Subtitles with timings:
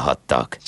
[0.00, 0.58] hallhattak.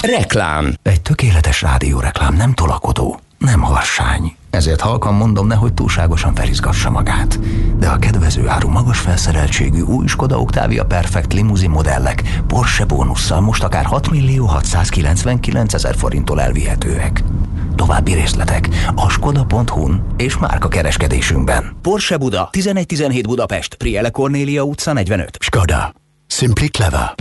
[0.00, 4.36] Reklám Egy tökéletes rádióreklám nem tolakodó, nem harsány.
[4.50, 7.38] Ezért halkan mondom, nehogy túlságosan felizgassa magát.
[7.78, 13.62] De a kedvező áru magas felszereltségű új Skoda Octavia Perfect limuzin modellek Porsche bónusszal most
[13.62, 17.22] akár 6 millió 699 ezer forinttól elvihetőek.
[17.74, 21.76] További részletek a skoda.hu-n és márka kereskedésünkben.
[21.82, 25.38] Porsche Buda, 1117 Budapest, Priele Cornélia utca 45.
[25.40, 25.92] Skoda.
[26.26, 27.14] Simply clever.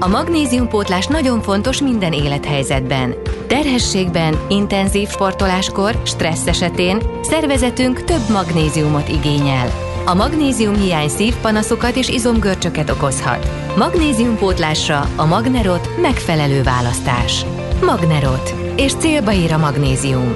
[0.00, 3.14] A magnéziumpótlás nagyon fontos minden élethelyzetben.
[3.46, 9.68] Terhességben, intenzív sportoláskor, stressz esetén szervezetünk több magnéziumot igényel.
[10.04, 13.50] A magnézium hiány szívpanaszokat és izomgörcsöket okozhat.
[13.76, 17.44] Magnéziumpótlásra a Magnerot megfelelő választás.
[17.84, 18.54] Magnerot.
[18.76, 20.34] És célba ír a magnézium.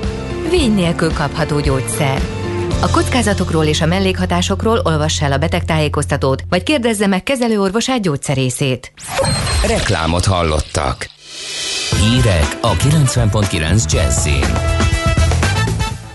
[0.51, 2.42] Vény nélkül kapható gyógyszer.
[2.83, 8.93] A kockázatokról és a mellékhatásokról olvassa el a betegtájékoztatót, vagy kérdezze meg kezelőorvosát gyógyszerészét.
[9.67, 11.09] Reklámot hallottak.
[12.01, 14.45] Hírek a 90.9 Jazzin.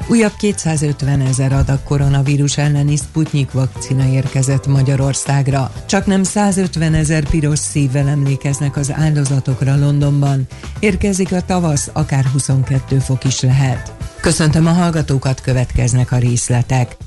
[0.08, 5.72] Újabb 250 ezer adag koronavírus elleni Sputnik vakcina érkezett Magyarországra.
[5.86, 10.47] Csak nem 150 ezer piros szívvel emlékeznek az áldozatokra Londonban.
[10.80, 13.97] Érkezik a tavasz, akár 22 fok is lehet.
[14.22, 16.98] Köszöntöm a hallgatókat, következnek a részletek.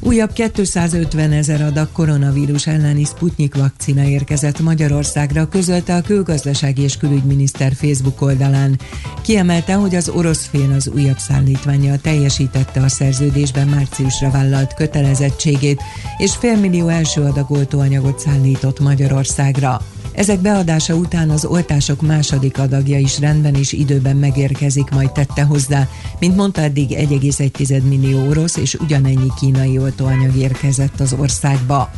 [0.00, 7.72] Újabb 250 ezer adag koronavírus elleni Sputnik vakcina érkezett Magyarországra, közölte a külgazdasági és külügyminiszter
[7.74, 8.78] Facebook oldalán.
[9.22, 15.82] Kiemelte, hogy az orosz fél az újabb szállítványjal teljesítette a szerződésben márciusra vállalt kötelezettségét,
[16.18, 19.80] és félmillió első adag oltóanyagot szállított Magyarországra.
[20.16, 25.88] Ezek beadása után az oltások második adagja is rendben és időben megérkezik, majd tette hozzá.
[26.18, 31.90] Mint mondta, eddig 1,1 millió orosz és ugyanennyi kínai oltóanyag érkezett az országba.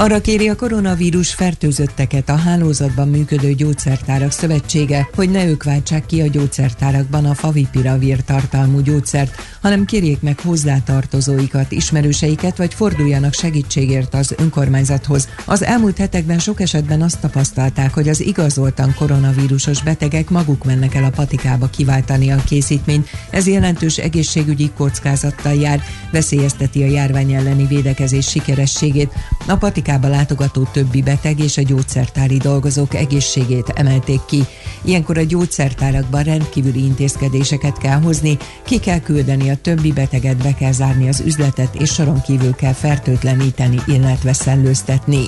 [0.00, 6.20] Arra kéri a koronavírus fertőzötteket a hálózatban működő gyógyszertárak szövetsége, hogy ne ők váltsák ki
[6.20, 14.34] a gyógyszertárakban a favipiravir tartalmú gyógyszert, hanem kérjék meg hozzátartozóikat, ismerőseiket, vagy forduljanak segítségért az
[14.38, 15.28] önkormányzathoz.
[15.44, 21.04] Az elmúlt hetekben sok esetben azt tapasztalták, hogy az igazoltan koronavírusos betegek maguk mennek el
[21.04, 23.08] a patikába kiváltani a készítményt.
[23.30, 29.12] Ez jelentős egészségügyi kockázattal jár, veszélyezteti a járvány elleni védekezés sikerességét.
[29.46, 29.56] A
[29.90, 34.42] patikába látogató többi beteg és a gyógyszertári dolgozók egészségét emelték ki.
[34.84, 40.72] Ilyenkor a gyógyszertárakban rendkívüli intézkedéseket kell hozni, ki kell küldeni a többi beteget, be kell
[40.72, 45.24] zárni az üzletet, és soron kívül kell fertőtleníteni, illetve szellőztetni.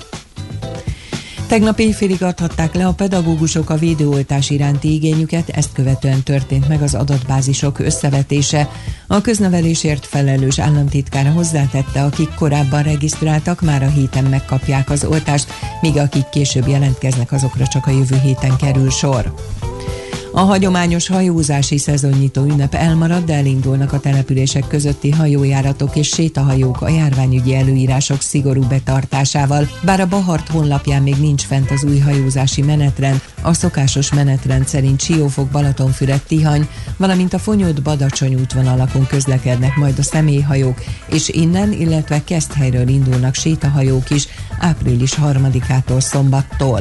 [1.52, 6.94] Tegnap éjfélig adhatták le a pedagógusok a védőoltás iránti igényüket, ezt követően történt meg az
[6.94, 8.70] adatbázisok összevetése.
[9.06, 15.96] A köznevelésért felelős államtitkár hozzátette, akik korábban regisztráltak, már a héten megkapják az oltást, míg
[15.96, 19.34] akik később jelentkeznek, azokra csak a jövő héten kerül sor.
[20.34, 26.88] A hagyományos hajózási szezonnyitó ünnep elmarad, de elindulnak a települések közötti hajójáratok és sétahajók a
[26.88, 29.68] járványügyi előírások szigorú betartásával.
[29.84, 35.00] Bár a Bahart honlapján még nincs fent az új hajózási menetrend, a szokásos menetrend szerint
[35.00, 42.24] Siófok, Balatonfüred, Tihany, valamint a Fonyód Badacsony útvonalakon közlekednek majd a személyhajók, és innen, illetve
[42.24, 44.28] Keszthelyről indulnak sétahajók is
[44.58, 46.80] április 3-ától szombattól.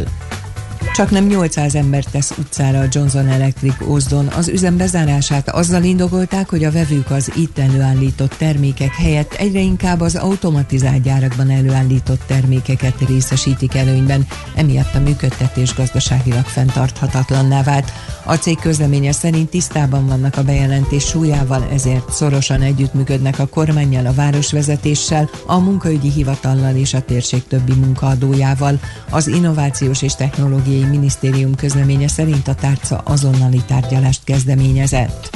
[0.94, 4.28] Csak nem 800 ember tesz utcára a Johnson Electric Oszdon.
[4.28, 10.02] Az üzem bezárását azzal indokolták, hogy a vevők az itt előállított termékek helyett egyre inkább
[10.02, 17.92] az automatizált gyárakban előállított termékeket részesítik előnyben, emiatt a működtetés gazdaságilag fenntarthatatlanná vált.
[18.26, 24.14] A cég közleménye szerint tisztában vannak a bejelentés súlyával, ezért szorosan együttműködnek a kormányjal, a
[24.14, 28.80] városvezetéssel, a munkaügyi hivatallal és a térség többi munkaadójával.
[29.10, 35.30] Az Innovációs és Technológiai Minisztérium közleménye szerint a tárca azonnali tárgyalást kezdeményezett.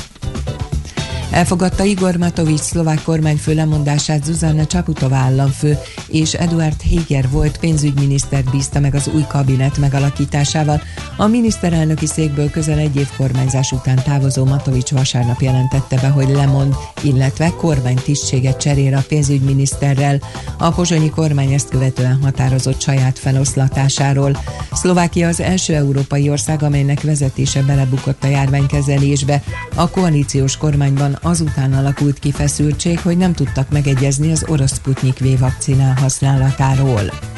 [1.31, 5.77] Elfogadta Igor Matovics szlovák kormányfő lemondását Zuzanna Csaputova államfő
[6.07, 10.81] és Eduard Heger volt pénzügyminiszter bízta meg az új kabinet megalakításával.
[11.17, 16.75] A miniszterelnöki székből közel egy év kormányzás után távozó Matovics vasárnap jelentette be, hogy lemond,
[17.01, 20.19] illetve kormány tisztséget cserél a pénzügyminiszterrel.
[20.57, 24.37] A pozsonyi kormány ezt követően határozott saját feloszlatásáról.
[24.71, 29.43] Szlovákia az első európai ország, amelynek vezetése belebukott a járványkezelésbe.
[29.75, 35.39] A koalíciós kormányban azután alakult ki feszültség, hogy nem tudtak megegyezni az orosz Sputnik V
[35.39, 37.34] vakcinál használatáról.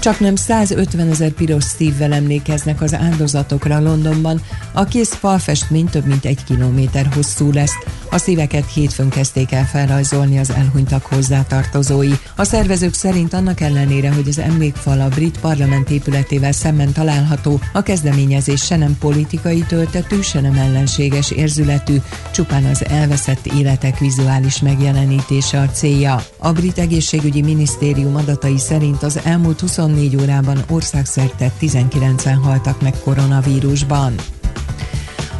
[0.00, 4.40] Csak nem 150 ezer piros szívvel emlékeznek az áldozatokra Londonban.
[4.72, 7.74] A kész falfestmény több mint egy kilométer hosszú lesz.
[8.10, 12.12] A szíveket hétfőn kezdték el felrajzolni az elhunytak hozzátartozói.
[12.36, 17.82] A szervezők szerint annak ellenére, hogy az emlékfal a brit parlament épületével szemben található, a
[17.82, 21.96] kezdeményezés se nem politikai töltetű, se nem ellenséges érzületű,
[22.30, 26.22] csupán az elveszett életek vizuális megjelenítése a célja.
[26.38, 34.14] A brit egészségügyi minisztérium adatai szerint az elmúlt 24 órában országszerte 19-en haltak meg koronavírusban.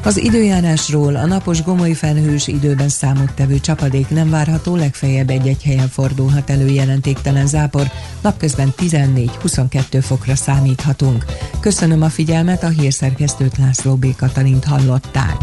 [0.04, 6.50] Az időjárásról a napos gomoly felhős időben számottevő csapadék nem várható, legfeljebb egy-egy helyen fordulhat
[6.50, 7.90] elő jelentéktelen zápor,
[8.20, 11.24] napközben 14-22 fokra számíthatunk.
[11.60, 14.16] Köszönöm a figyelmet, a hírszerkesztőt László B.
[14.16, 15.36] Katalint hallották.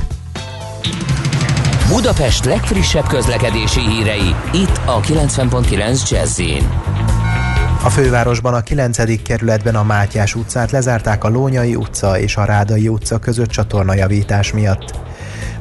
[1.88, 6.40] Budapest legfrissebb közlekedési hírei, itt a 90.9 jazz
[7.84, 9.22] a fővárosban a 9.
[9.22, 15.00] kerületben a Mátyás utcát lezárták a Lónyai utca és a Rádai utca között csatornajavítás miatt.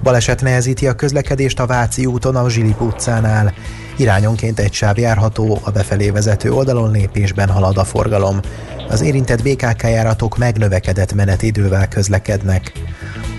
[0.03, 3.55] Baleset nehezíti a közlekedést a Váci úton a Zsilip utcánál.
[3.97, 8.41] Irányonként egy sáv járható, a befelé vezető oldalon lépésben halad a forgalom.
[8.89, 12.73] Az érintett BKK járatok megnövekedett menetidővel közlekednek.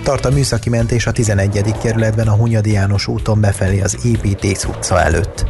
[0.04, 1.76] Tart a műszaki mentés a 11.
[1.82, 5.46] kerületben a Hunyadi János úton befelé az Építész utca előtt.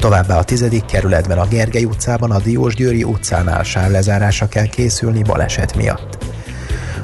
[0.00, 0.82] Továbbá a 10.
[0.86, 6.24] kerületben a Gergely utcában a Diós Győri utcánál sávlezárásra kell készülni baleset miatt.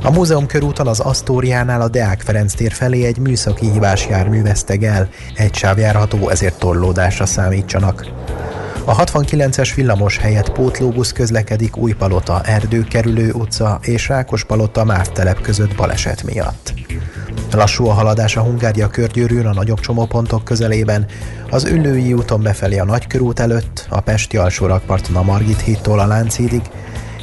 [0.03, 4.85] A múzeum körúton az Asztóriánál a Deák Ferenc tér felé egy műszaki hívás jármű veszteg
[4.85, 8.07] el, egy sáv járható, ezért torlódásra számítsanak.
[8.85, 16.86] A 69-es villamos helyett pótlóbusz közlekedik Újpalota, Erdőkerülő utca és Rákospalota Mávtelep között baleset miatt.
[17.57, 21.07] Lassú a haladás a Hungária körgyűrűn a nagyobb csomópontok közelében,
[21.51, 26.63] az Üllői úton befelé a Nagykörút előtt, a Pesti alsórakparton a Margit hídtól a Lánchídig,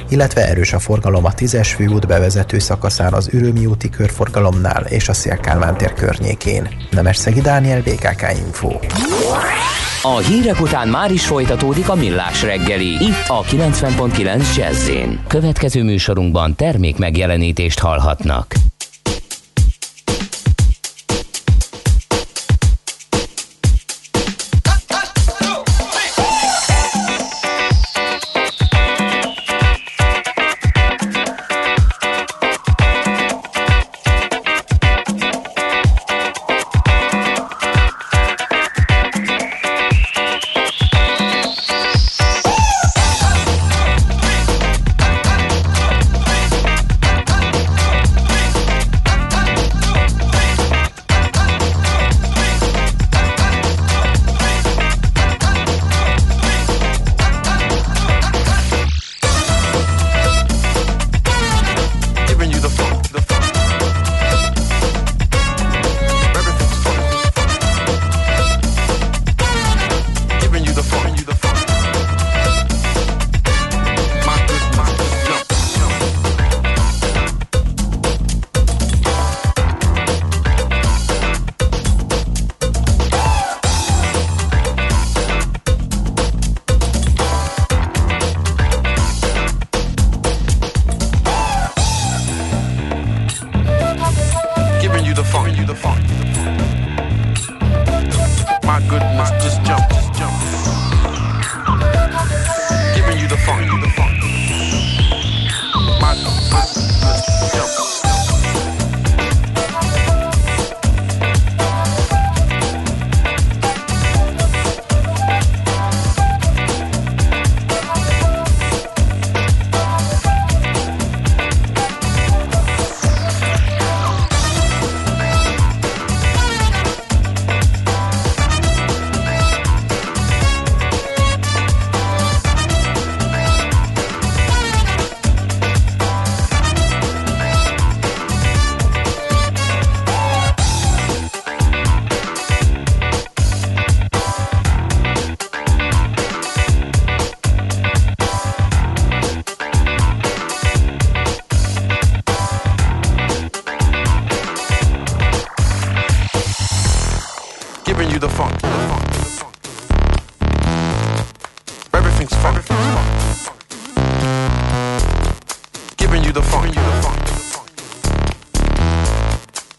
[0.09, 5.13] illetve erős a forgalom a 10-es főút bevezető szakaszán az Ürömi úti körforgalomnál és a
[5.13, 6.69] Szélkálmán tér környékén.
[7.11, 8.71] Szegi Dániel, BKK Info.
[10.01, 14.89] A hírek után már is folytatódik a millás reggeli, itt a 90.9 jazz
[15.27, 18.55] Következő műsorunkban termék megjelenítést hallhatnak.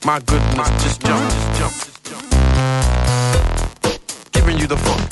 [0.04, 2.32] My goodness, just jump, just jump, just jump.
[4.32, 5.03] Giving you the fuck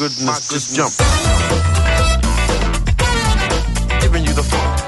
[0.00, 0.92] goodness, just jump.
[4.00, 4.80] Giving you the funk.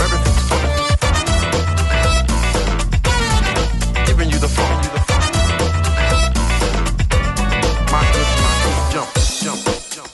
[0.00, 0.84] Everything's funky.
[4.06, 4.82] Giving you the funk.
[7.92, 9.10] My goodness, just jump,
[9.42, 9.60] jump,
[9.94, 10.10] jump.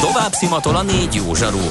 [0.00, 1.70] Tovább szimatol a négy jó zsaru,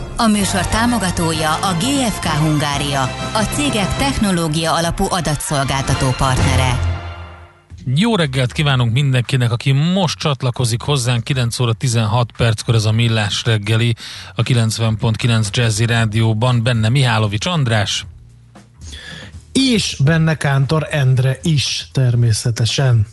[0.21, 3.01] A műsor támogatója a GFK Hungária,
[3.33, 6.79] a cégek technológia alapú adatszolgáltató partnere.
[7.95, 13.43] Jó reggelt kívánunk mindenkinek, aki most csatlakozik hozzánk, 9 óra 16 perckor ez a Millás
[13.45, 13.95] reggeli,
[14.35, 18.05] a 90.9 Jazzy Rádióban, benne Mihálovics András.
[19.51, 23.07] És benne Kántor Endre is természetesen.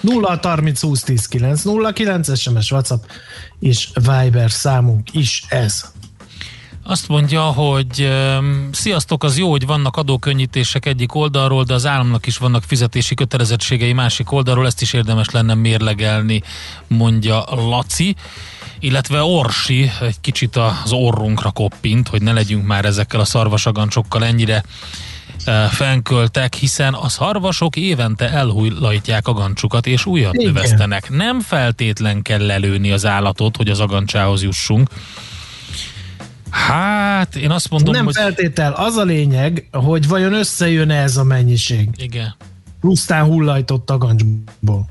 [0.00, 3.04] 0 30 20 10 9 0 9 SMS WhatsApp
[3.60, 5.96] és Viber számunk is ez.
[6.88, 8.10] Azt mondja, hogy
[8.70, 13.92] sziasztok, az jó, hogy vannak adókönnyítések egyik oldalról, de az államnak is vannak fizetési kötelezettségei
[13.92, 16.42] másik oldalról, ezt is érdemes lenne mérlegelni,
[16.86, 18.16] mondja Laci
[18.80, 24.64] illetve Orsi egy kicsit az orrunkra koppint, hogy ne legyünk már ezekkel a szarvasagancsokkal ennyire
[25.44, 30.52] e, fenköltek, hiszen a szarvasok évente elhullajtják a gancsukat, és újat Igen.
[30.52, 31.10] növesztenek.
[31.10, 34.88] Nem feltétlen kell lelőni az állatot, hogy az agancsához jussunk.
[36.50, 38.14] Hát, én azt mondom, Nem hogy...
[38.14, 41.88] feltétel, az a lényeg, hogy vajon összejön ez a mennyiség.
[41.96, 42.34] Igen.
[42.80, 44.86] Pusztán hullajtott tagancsból.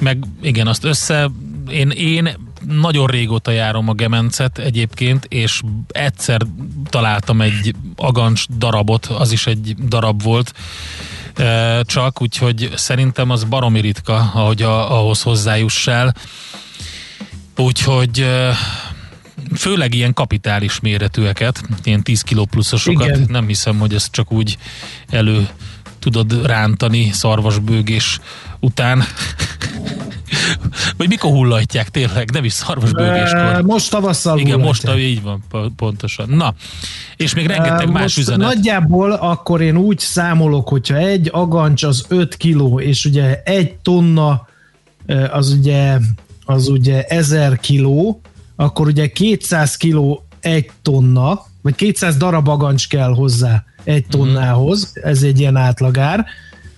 [0.00, 1.30] Meg igen, azt össze,
[1.70, 6.40] én, én nagyon régóta járom a gemencet egyébként, és egyszer
[6.88, 10.52] találtam egy agancs darabot, az is egy darab volt,
[11.34, 16.14] e, csak, úgyhogy szerintem az baromi ritka, ahogy a, ahhoz hozzájussál.
[17.56, 18.54] Úgyhogy e,
[19.54, 23.26] főleg ilyen kapitális méretűeket, ilyen 10 kiló pluszosokat, Igen.
[23.28, 24.58] nem hiszem, hogy ezt csak úgy
[25.08, 25.48] elő
[25.98, 28.20] tudod rántani szarvasbőgés
[28.60, 29.02] után.
[30.96, 33.62] Vagy mikor hullajtják tényleg, nem is szarvasbőgéskor.
[33.62, 34.94] Most tavasszal Igen, hullajtják.
[34.94, 36.28] most, így van, po- pontosan.
[36.28, 36.54] Na,
[37.16, 38.54] és még rengeteg E, más most üzenet.
[38.54, 44.46] Nagyjából akkor én úgy számolok, hogyha egy agancs az 5 kiló, és ugye egy tonna
[45.30, 45.98] az ugye,
[46.44, 48.20] az ugye 1000 kiló,
[48.56, 55.22] akkor ugye 200 kiló egy tonna, vagy 200 darab agancs kell hozzá egy tonnához, ez
[55.22, 56.24] egy ilyen átlagár,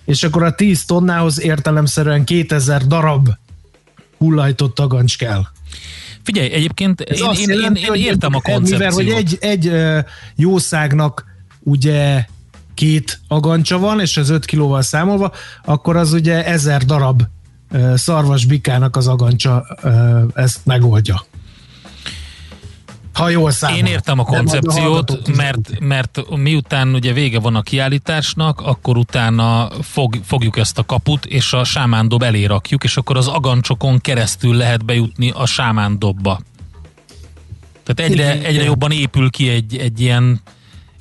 [0.05, 3.29] és akkor a 10 tonnához értelemszerűen 2000 darab
[4.17, 5.43] hullajtott agancs kell.
[6.23, 8.93] Figyelj, egyébként Ez én, én, én, jelenti, én hogy értem a Mivel, koncepciót.
[8.93, 9.71] hogy egy, egy
[10.35, 11.25] jószágnak
[11.59, 12.25] ugye
[12.73, 15.31] két agancsa van, és az 5 kilóval számolva,
[15.65, 17.21] akkor az ugye ezer darab
[17.95, 19.65] szarvas bikának az agancsa
[20.33, 21.25] ezt megoldja.
[23.15, 23.77] Ha jól számol.
[23.77, 30.19] Én értem a koncepciót, mert, mert miután ugye vége van a kiállításnak, akkor utána fog,
[30.23, 34.85] fogjuk ezt a kaput, és a sámándob elé rakjuk, és akkor az agancsokon keresztül lehet
[34.85, 36.39] bejutni a sámándobba.
[37.83, 38.65] Tehát egyre, Igen, egyre igen.
[38.65, 40.41] jobban épül ki egy, egy ilyen,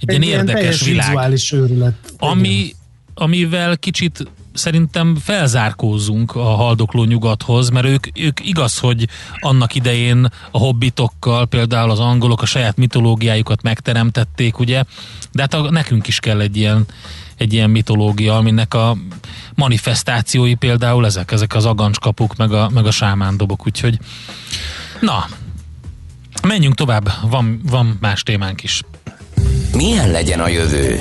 [0.01, 1.39] egy, Egy ilyen ilyen érdekes teljes világ.
[1.53, 1.95] őrület.
[2.19, 2.75] Ami,
[3.15, 9.09] amivel kicsit szerintem felzárkózunk a haldokló nyugathoz, mert ők, ők igaz, hogy
[9.39, 14.83] annak idején a hobbitokkal, például az angolok a saját mitológiájukat megteremtették, ugye,
[15.33, 16.85] de hát a, nekünk is kell egy ilyen,
[17.37, 18.97] egy ilyen mitológia, aminek a
[19.55, 23.99] manifestációi például ezek, ezek az agancskapuk, meg a, meg a sámándobok, úgyhogy
[25.01, 25.27] na,
[26.43, 28.83] menjünk tovább, van, van más témánk is.
[29.73, 31.01] Milyen legyen a jövő?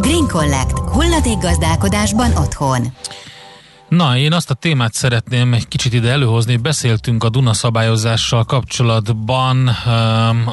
[0.00, 0.78] Green Collect.
[0.78, 2.86] Hulladék gazdálkodásban otthon.
[3.88, 6.56] Na, én azt a témát szeretném egy kicsit ide előhozni.
[6.56, 9.68] Beszéltünk a Duna szabályozással kapcsolatban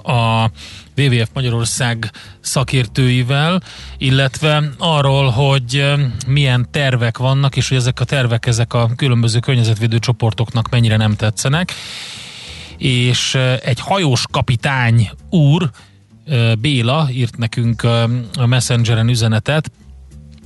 [0.04, 0.52] a
[0.98, 3.62] WWF Magyarország szakértőivel,
[3.98, 5.94] illetve arról, hogy
[6.28, 11.16] milyen tervek vannak, és hogy ezek a tervek ezek a különböző környezetvédő csoportoknak mennyire nem
[11.16, 11.74] tetszenek.
[12.78, 15.70] És egy hajós kapitány úr,
[16.60, 17.84] Béla írt nekünk
[18.38, 19.72] a Messengeren üzenetet,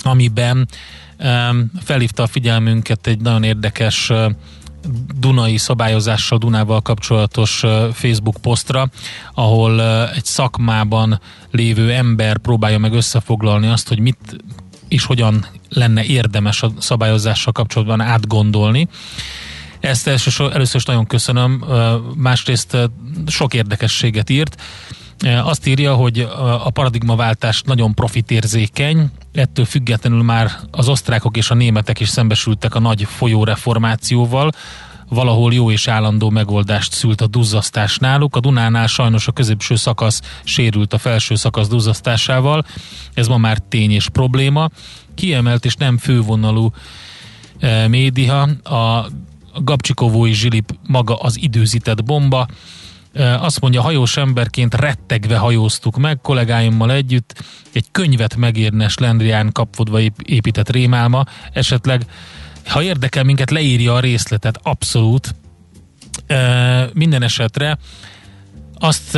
[0.04, 0.68] amiben
[1.84, 4.12] felhívta a figyelmünket egy nagyon érdekes
[5.20, 8.90] Dunai szabályozással, Dunával kapcsolatos Facebook posztra,
[9.34, 11.20] ahol egy szakmában
[11.52, 14.36] lévő ember próbálja meg összefoglalni azt, hogy mit
[14.88, 18.88] és hogyan lenne érdemes a szabályozással kapcsolatban átgondolni.
[19.80, 21.66] Ezt először is nagyon köszönöm,
[22.16, 22.78] másrészt
[23.28, 24.62] sok érdekességet írt.
[25.22, 26.20] Azt írja, hogy
[26.63, 32.80] a paradigmaváltás nagyon profitérzékeny, ettől függetlenül már az osztrákok és a németek is szembesültek a
[32.80, 34.51] nagy folyóreformációval,
[35.10, 38.36] valahol jó és állandó megoldást szült a duzzasztás náluk.
[38.36, 42.66] A Dunánál sajnos a középső szakasz sérült a felső szakasz duzzasztásával,
[43.13, 44.70] ez ma már tény és probléma.
[45.16, 46.72] Kiemelt és nem fővonalú
[47.88, 49.10] média, a
[49.56, 52.48] Gabcsikovói zsilip maga az időzített bomba,
[53.39, 60.70] azt mondja, hajós emberként rettegve hajóztuk meg kollégáimmal együtt, egy könyvet megérne Slendrián kapvodva épített
[60.70, 62.06] rémálma, esetleg
[62.65, 65.36] ha érdekel minket, leírja a részletet, abszolút.
[66.94, 67.77] Minden esetre
[68.80, 69.18] azt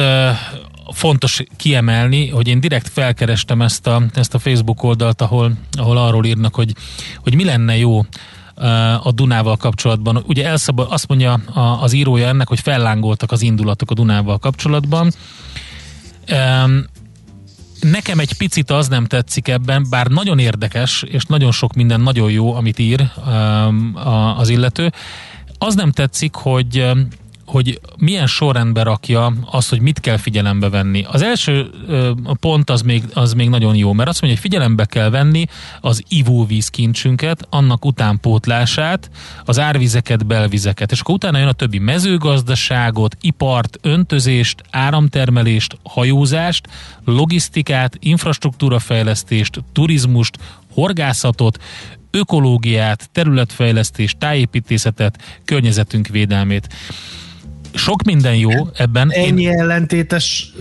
[0.92, 6.26] fontos kiemelni, hogy én direkt felkerestem ezt a, ezt a Facebook oldalt, ahol, ahol arról
[6.26, 6.76] írnak, hogy,
[7.18, 8.02] hogy mi lenne jó
[9.04, 10.24] a Dunával kapcsolatban.
[10.28, 11.34] Ugye elszabad, azt mondja
[11.82, 15.12] az írója ennek, hogy fellángoltak az indulatok a Dunával kapcsolatban.
[17.80, 22.32] Nekem egy picit az nem tetszik ebben, bár nagyon érdekes, és nagyon sok minden nagyon
[22.32, 23.12] jó, amit ír
[24.36, 24.92] az illető.
[25.58, 26.92] Az nem tetszik, hogy
[27.54, 31.06] hogy milyen sorrendbe rakja az, hogy mit kell figyelembe venni.
[31.12, 31.70] Az első
[32.40, 35.46] pont az még, az még nagyon jó, mert azt mondja, hogy figyelembe kell venni
[35.82, 39.10] az ivóvízkincsünket, annak utánpótlását,
[39.46, 46.68] az árvizeket, belvizeket, és akkor utána jön a többi mezőgazdaságot, ipart, öntözést, áramtermelést, hajózást,
[47.06, 50.38] logisztikát, infrastruktúrafejlesztést, turizmust,
[50.74, 51.60] horgászatot,
[52.12, 56.68] ökológiát, területfejlesztést, tájépítészetet, környezetünk védelmét
[57.74, 59.12] sok minden jó ebben.
[59.12, 59.60] Ennyi én...
[59.60, 60.54] ellentétes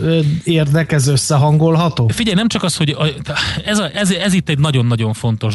[0.44, 2.09] érdek, ez összehangolható?
[2.09, 2.96] Figyelj, nem csak az, hogy
[3.64, 5.55] ez, a, ez, ez itt egy nagyon-nagyon fontos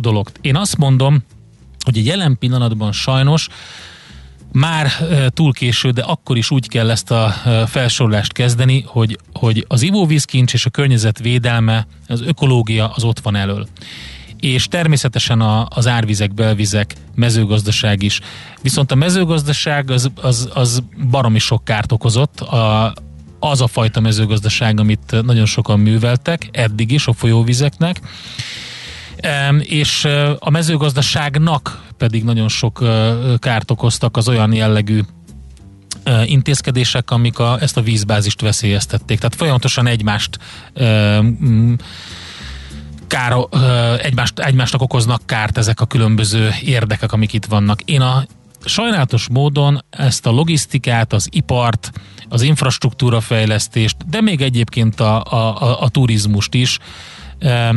[0.00, 0.30] dolog.
[0.40, 1.22] Én azt mondom,
[1.84, 3.48] hogy a jelen pillanatban sajnos
[4.52, 4.90] már
[5.28, 7.34] túl késő, de akkor is úgy kell ezt a
[7.66, 13.36] felsorolást kezdeni, hogy, hogy az ivóvízkincs és a környezet védelme, az ökológia az ott van
[13.36, 13.66] elől
[14.40, 18.20] és természetesen a, az árvizek, belvizek, mezőgazdaság is.
[18.62, 22.94] Viszont a mezőgazdaság az, az, az baromi sok kárt okozott, a,
[23.38, 28.00] az a fajta mezőgazdaság, amit nagyon sokan műveltek, eddig is a folyóvizeknek,
[29.60, 30.04] és
[30.38, 32.84] a mezőgazdaságnak pedig nagyon sok
[33.38, 35.00] kárt okoztak az olyan jellegű
[36.24, 39.18] intézkedések, amik a, ezt a vízbázist veszélyeztették.
[39.18, 40.38] Tehát folyamatosan egymást
[43.08, 43.36] kár,
[44.02, 47.80] egymást, egymásnak okoznak kárt ezek a különböző érdekek, amik itt vannak.
[47.80, 48.24] Én a
[48.64, 51.92] sajnálatos módon ezt a logisztikát, az ipart,
[52.28, 56.78] az infrastruktúra fejlesztést, de még egyébként a, a, a, a turizmust is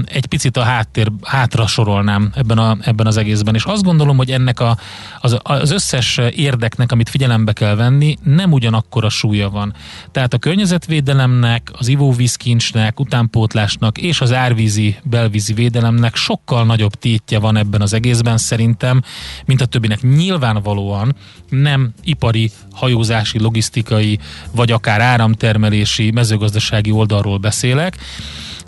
[0.05, 3.55] egy picit a háttér, hátra sorolnám ebben, a, ebben az egészben.
[3.55, 4.77] És azt gondolom, hogy ennek a,
[5.19, 9.73] az, az összes érdeknek, amit figyelembe kell venni, nem ugyanakkor a súlya van.
[10.11, 17.57] Tehát a környezetvédelemnek, az ivóvízkincsnek, utánpótlásnak és az árvízi, belvízi védelemnek sokkal nagyobb tétje van
[17.57, 19.01] ebben az egészben szerintem,
[19.45, 20.01] mint a többinek.
[20.01, 21.15] Nyilvánvalóan
[21.49, 24.19] nem ipari, hajózási, logisztikai,
[24.51, 27.97] vagy akár áramtermelési, mezőgazdasági oldalról beszélek,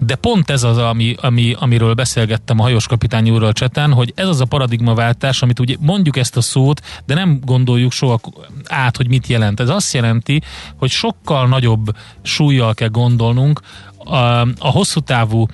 [0.06, 4.28] de pont ez az, ami, ami, amiről beszélgettem a hajós kapitány úrral cseten, hogy ez
[4.28, 8.20] az a paradigmaváltás, amit ugye mondjuk ezt a szót, de nem gondoljuk soha
[8.68, 9.60] át, hogy mit jelent.
[9.60, 10.42] Ez azt jelenti,
[10.76, 13.62] hogy sokkal nagyobb súlyjal kell gondolnunk
[13.98, 15.46] a, a hosszú távú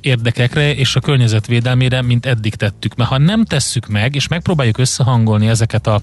[0.00, 2.94] érdekekre és a környezetvédelmére, mint eddig tettük.
[2.94, 6.00] Mert ha nem tesszük meg, és megpróbáljuk összehangolni ezeket a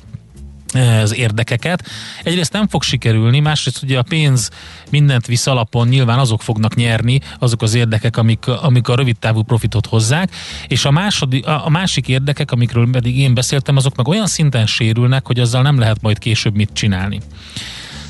[0.73, 1.89] az érdekeket.
[2.23, 4.49] Egyrészt nem fog sikerülni, másrészt ugye a pénz
[4.89, 9.41] mindent visz alapon, nyilván azok fognak nyerni, azok az érdekek, amik, amik a rövid távú
[9.41, 10.35] profitot hozzák,
[10.67, 15.27] és a, második, a, másik érdekek, amikről pedig én beszéltem, azok meg olyan szinten sérülnek,
[15.27, 17.19] hogy azzal nem lehet majd később mit csinálni.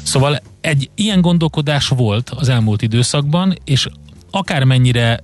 [0.04, 3.88] Szóval egy ilyen gondolkodás volt az elmúlt időszakban, és
[4.32, 5.20] akármennyire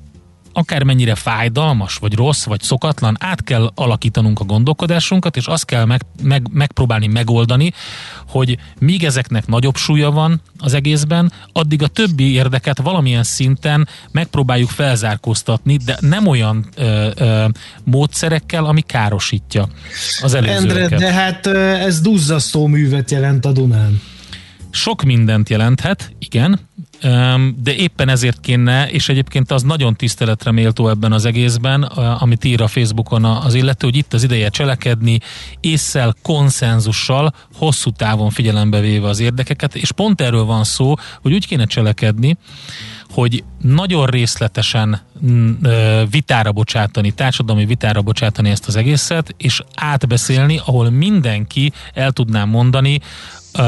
[0.55, 6.01] akármennyire fájdalmas, vagy rossz, vagy szokatlan, át kell alakítanunk a gondolkodásunkat, és azt kell meg,
[6.23, 7.73] meg, megpróbálni megoldani,
[8.27, 14.69] hogy míg ezeknek nagyobb súlya van az egészben, addig a többi érdeket valamilyen szinten megpróbáljuk
[14.69, 17.45] felzárkóztatni, de nem olyan ö, ö,
[17.83, 19.67] módszerekkel, ami károsítja
[20.21, 20.77] az előzőket.
[20.77, 24.01] Endre, de hát ez duzzasztó művet jelent a Dunán.
[24.75, 26.59] Sok mindent jelenthet, igen,
[27.55, 32.61] de éppen ezért kéne, és egyébként az nagyon tiszteletre méltó ebben az egészben, amit ír
[32.61, 35.19] a Facebookon az illető, hogy itt az ideje cselekedni,
[35.59, 41.47] észszel, konszenzussal, hosszú távon figyelembe véve az érdekeket, és pont erről van szó, hogy úgy
[41.47, 42.37] kéne cselekedni,
[43.15, 45.53] hogy nagyon részletesen mm,
[46.09, 52.99] vitára bocsátani, társadalmi vitára bocsátani ezt az egészet, és átbeszélni, ahol mindenki el tudná mondani
[53.57, 53.63] uh,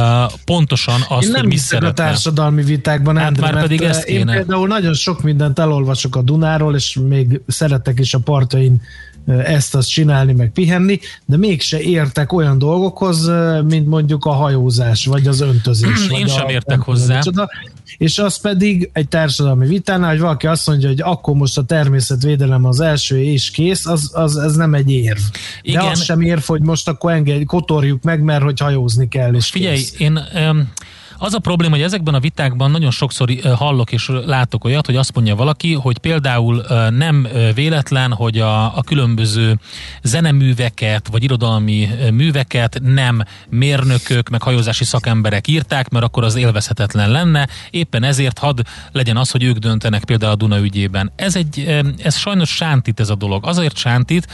[0.45, 2.03] pontosan azt, én nem hogy mi szeretne.
[2.03, 4.33] a társadalmi vitákban, hát már pedig ezt én kéne.
[4.33, 8.81] például nagyon sok mindent elolvasok a Dunáról, és még szeretek is a partjain
[9.27, 13.31] ezt azt csinálni, meg pihenni, de mégse értek olyan dolgokhoz,
[13.67, 16.07] mint mondjuk a hajózás, vagy az öntözés.
[16.09, 17.15] Én sem a, értek hozzá.
[17.15, 17.49] Micsoda.
[17.97, 22.65] És az pedig egy társadalmi vitánál, hogy valaki azt mondja, hogy akkor most a természetvédelem
[22.65, 25.19] az első és kész, az, az ez nem egy érv.
[25.61, 25.83] Igen.
[25.83, 29.33] De az sem érv, hogy most akkor engedj, kotorjuk meg, mert hogy hajózni kell.
[29.33, 29.99] És Figyelj, kész.
[29.99, 30.71] én um,
[31.17, 35.15] az a probléma, hogy ezekben a vitákban nagyon sokszor hallok és látok olyat, hogy azt
[35.15, 39.59] mondja valaki, hogy például nem véletlen, hogy a, a különböző
[40.03, 47.47] zeneműveket vagy irodalmi műveket nem mérnökök, meg hajózási szakemberek írták, mert akkor az élvezhetetlen lenne.
[47.69, 48.59] Éppen ezért hadd
[48.91, 51.11] legyen az, hogy ők döntenek például a Duna ügyében.
[51.15, 53.47] Ez, egy, ez sajnos sántít ez a dolog.
[53.47, 54.27] Azért sántít,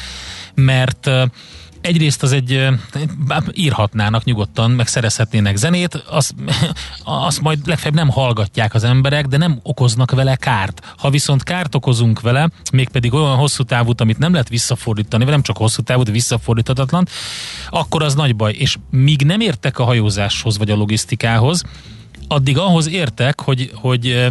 [0.56, 1.10] mert
[1.84, 2.68] egyrészt az egy,
[3.54, 6.36] írhatnának nyugodtan, meg szerezhetnének zenét, azt,
[7.04, 10.94] azt majd legfeljebb nem hallgatják az emberek, de nem okoznak vele kárt.
[10.98, 15.42] Ha viszont kárt okozunk vele, mégpedig olyan hosszú távút, amit nem lehet visszafordítani, vagy nem
[15.42, 17.08] csak hosszú távút, visszafordíthatatlan,
[17.70, 18.54] akkor az nagy baj.
[18.54, 21.64] És míg nem értek a hajózáshoz, vagy a logisztikához,
[22.28, 24.28] addig ahhoz értek, hogy, hogy,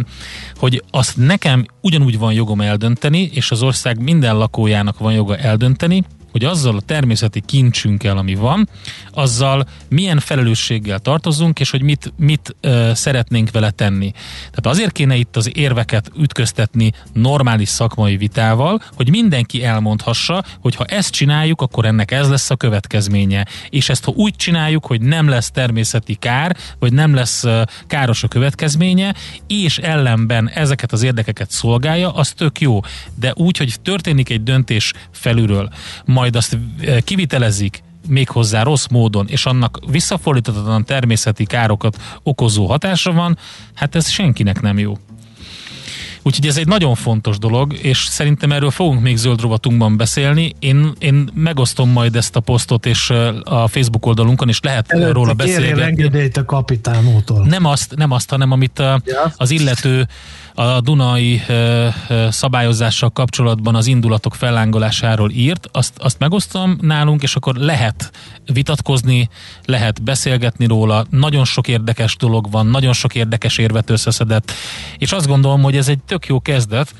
[0.55, 6.03] hogy azt nekem ugyanúgy van jogom eldönteni, és az ország minden lakójának van joga eldönteni,
[6.33, 8.69] hogy azzal a természeti kincsünkkel, ami van,
[9.11, 14.11] azzal milyen felelősséggel tartozunk, és hogy mit, mit ö, szeretnénk vele tenni.
[14.35, 20.85] Tehát azért kéne itt az érveket ütköztetni normális szakmai vitával, hogy mindenki elmondhassa, hogy ha
[20.85, 23.45] ezt csináljuk, akkor ennek ez lesz a következménye.
[23.69, 27.43] És ezt ha úgy csináljuk, hogy nem lesz természeti kár, vagy nem lesz
[27.87, 29.15] káros a következménye,
[29.47, 32.79] és ellenben ezeket az érdekeket szolgálja, az tök jó.
[33.19, 35.69] De úgy, hogy történik egy döntés felülről,
[36.05, 43.11] majd majd azt eh, kivitelezik méghozzá rossz módon, és annak visszafordíthatatlan természeti károkat okozó hatása
[43.11, 43.37] van,
[43.73, 44.97] hát ez senkinek nem jó.
[46.21, 50.53] Úgyhogy ez egy nagyon fontos dolog, és szerintem erről fogunk még zöld rovatunkban beszélni.
[50.59, 55.11] Én, én megosztom majd ezt a posztot, és eh, a Facebook oldalunkon is lehet Előtte
[55.11, 55.81] róla beszélgetni.
[55.81, 57.45] engedélyt a kapitánótól.
[57.45, 59.33] Nem azt, nem azt, hanem amit a, ja.
[59.35, 60.07] az illető
[60.53, 61.41] a Dunai
[62.29, 68.11] szabályozással kapcsolatban az indulatok fellángolásáról írt, azt, azt megosztom nálunk, és akkor lehet
[68.45, 69.29] vitatkozni,
[69.65, 74.51] lehet beszélgetni róla, nagyon sok érdekes dolog van, nagyon sok érdekes érvet összeszedett,
[74.97, 76.95] és azt gondolom, hogy ez egy tök jó kezdet,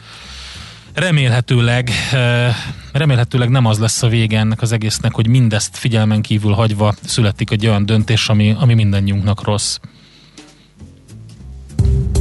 [0.94, 1.92] remélhetőleg,
[2.92, 7.52] remélhetőleg nem az lesz a vége ennek az egésznek, hogy mindezt figyelmen kívül hagyva születik
[7.52, 9.78] egy olyan döntés, ami, ami mindannyiunknak rossz.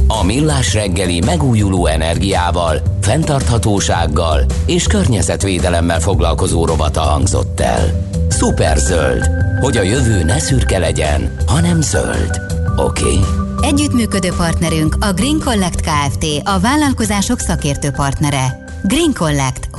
[0.07, 8.07] A Millás reggeli megújuló energiával, fenntarthatósággal és környezetvédelemmel foglalkozó rovata hangzott el.
[8.29, 12.41] Superzöld, hogy a jövő ne szürke legyen, hanem zöld.
[12.77, 13.03] Oké?
[13.03, 13.19] Okay?
[13.61, 16.25] Együttműködő partnerünk a Green Collect Kft.
[16.43, 18.65] a vállalkozások szakértő partnere.
[18.83, 19.69] Green Collect.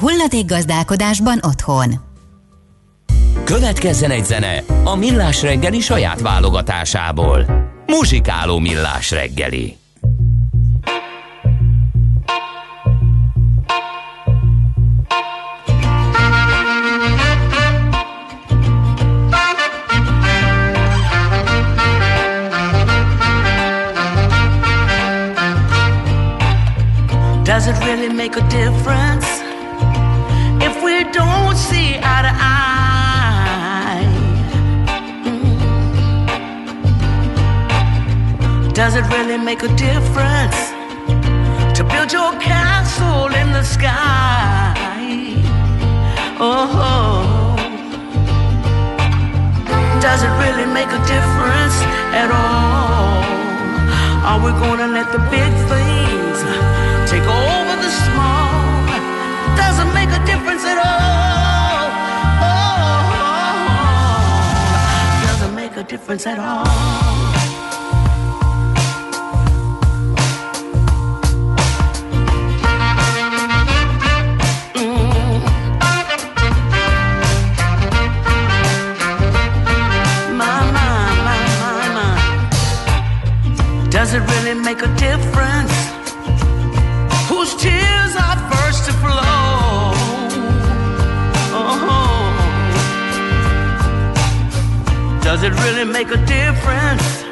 [0.46, 2.00] gazdálkodásban otthon.
[3.44, 7.46] Következzen egy zene a Millás reggeli saját válogatásából.
[7.86, 9.76] Muzsikáló Millás reggeli.
[28.24, 29.28] Make a difference
[30.66, 34.06] if we don't see eye to eye?
[35.26, 35.52] Mm.
[38.72, 40.58] Does it really make a difference
[41.76, 44.72] to build your castle in the sky?
[46.40, 47.56] Oh,
[50.00, 51.76] does it really make a difference
[52.22, 53.22] at all?
[54.28, 56.38] Are we gonna let the big things
[57.10, 57.53] take over
[60.26, 60.84] difference at all?
[62.42, 66.64] Oh, oh, oh, doesn't make a difference at all?
[74.74, 75.40] Mm.
[83.90, 85.93] Does it really make a difference?
[95.34, 97.22] Does it really make a difference?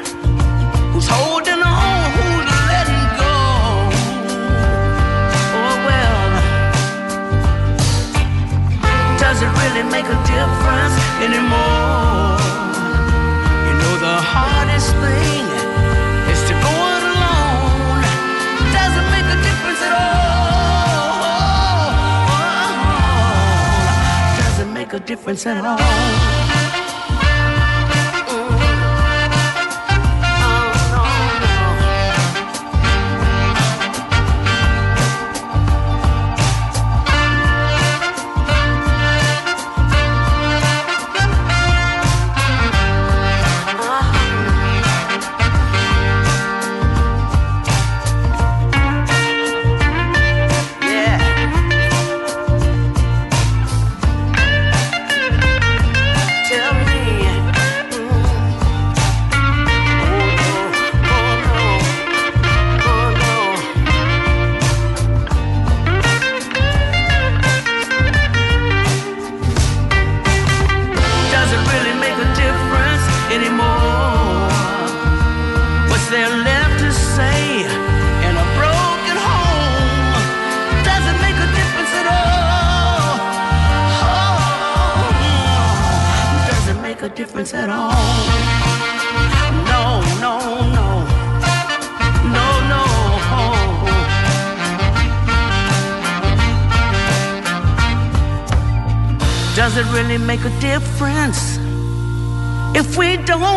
[0.91, 2.11] Who's holding on?
[2.11, 3.35] Who's letting go?
[5.55, 6.19] Oh well.
[9.17, 12.43] Does it really make a difference anymore?
[13.67, 15.45] You know the hardest thing
[16.27, 18.03] is to go it alone.
[18.79, 21.23] Doesn't make a difference at all.
[24.43, 26.42] Doesn't make a difference at all.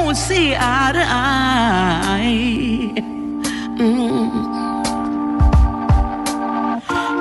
[0.06, 2.92] Don't see eye to eye?
[3.76, 4.30] Mm.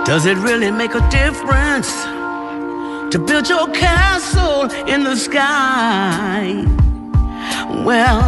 [0.05, 1.89] Does it really make a difference
[3.11, 6.63] to build your castle in the sky?
[7.87, 8.21] Well,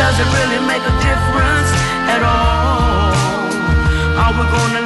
[0.00, 1.70] does it really make a difference
[2.14, 3.12] at all?
[4.22, 4.83] Are we gonna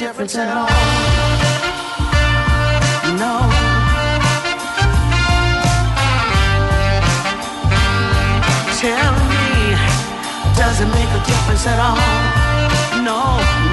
[0.00, 0.66] difference at all?
[3.20, 3.34] No.
[8.80, 9.76] Tell me,
[10.56, 12.00] does it make a difference at all?
[13.04, 13.20] No,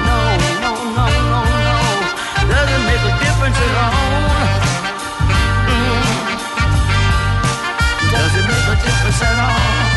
[0.04, 0.18] no,
[0.64, 1.80] no, no, no, no.
[2.52, 3.96] Does it make a difference at all?
[5.72, 6.04] Mm.
[8.12, 9.87] Does it make a difference at all?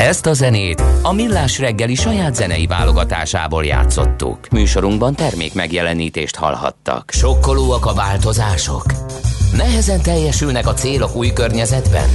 [0.00, 4.48] Ezt a zenét a Millás reggeli saját zenei válogatásából játszottuk.
[4.50, 7.10] Műsorunkban termék megjelenítést hallhattak.
[7.12, 8.84] Sokkolóak a változások?
[9.56, 12.08] Nehezen teljesülnek a célok új környezetben?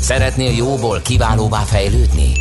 [0.00, 2.32] Szeretnél jóból kiválóvá fejlődni?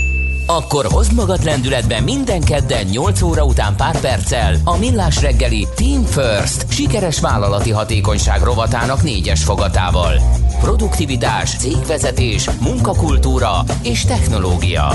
[0.46, 6.04] Akkor hozd magad lendületbe minden kedden 8 óra után pár perccel a Millás reggeli Team
[6.04, 10.14] First sikeres vállalati hatékonyság rovatának négyes fogatával.
[10.60, 14.92] Produktivitás, cégvezetés, munkakultúra és technológia.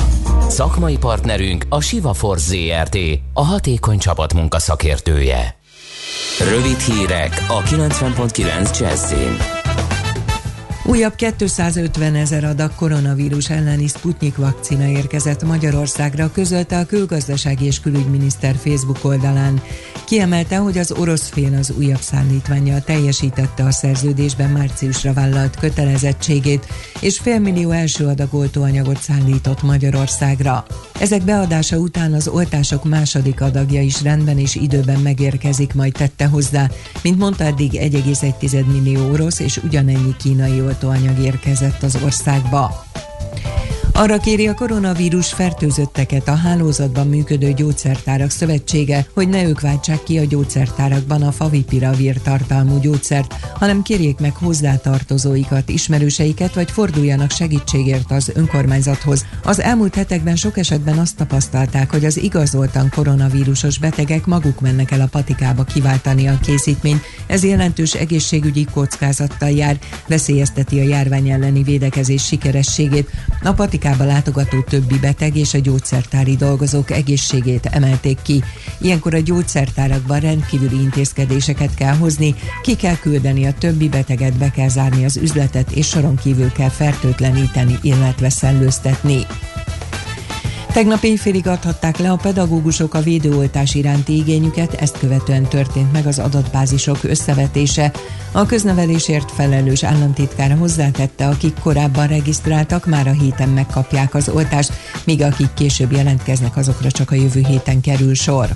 [0.49, 2.99] Szakmai partnerünk a Siva Force ZRT,
[3.33, 5.57] a hatékony csapatmunka szakértője.
[6.51, 9.64] Rövid hírek a 90.9 Jazzin.
[10.87, 18.55] Újabb 250 ezer adag koronavírus elleni Sputnik vakcina érkezett Magyarországra, közölte a külgazdasági és külügyminiszter
[18.55, 19.63] Facebook oldalán.
[20.07, 26.67] Kiemelte, hogy az orosz fél az újabb szállítványjal teljesítette a szerződésben márciusra vállalt kötelezettségét,
[27.01, 30.65] és félmillió első adag oltóanyagot szállított Magyarországra.
[31.01, 36.71] Ezek beadása után az oltások második adagja is rendben és időben megérkezik, majd tette hozzá,
[37.03, 42.85] mint mondta eddig 1,1 millió orosz és ugyanennyi kínai oltóanyag érkezett az országba.
[43.97, 50.19] Arra kéri a koronavírus fertőzötteket a hálózatban működő gyógyszertárak szövetsége, hogy ne ők váltsák ki
[50.19, 58.33] a gyógyszertárakban a favipiravir tartalmú gyógyszert, hanem kérjék meg hozzátartozóikat, ismerőseiket, vagy forduljanak segítségért az
[58.35, 59.27] önkormányzathoz.
[59.45, 65.01] Az elmúlt hetekben sok esetben azt tapasztalták, hogy az igazoltan koronavírusos betegek maguk mennek el
[65.01, 67.03] a patikába kiváltani a készítményt.
[67.27, 69.79] Ez jelentős egészségügyi kockázattal jár,
[70.09, 73.11] veszélyezteti a járvány elleni védekezés sikerességét.
[73.43, 78.43] A patik klinikába látogató többi beteg és a gyógyszertári dolgozók egészségét emelték ki.
[78.81, 84.69] Ilyenkor a gyógyszertárakban rendkívüli intézkedéseket kell hozni, ki kell küldeni a többi beteget, be kell
[84.69, 89.27] zárni az üzletet, és soron kívül kell fertőtleníteni, illetve szellőztetni.
[90.75, 96.19] Tegnap éjfélig adhatták le a pedagógusok a védőoltás iránti igényüket, ezt követően történt meg az
[96.19, 97.93] adatbázisok összevetése.
[98.33, 104.73] A köznevelésért felelős államtitkár hozzátette, akik korábban regisztráltak, már a héten megkapják az oltást,
[105.05, 108.49] míg akik később jelentkeznek, azokra csak a jövő héten kerül sor.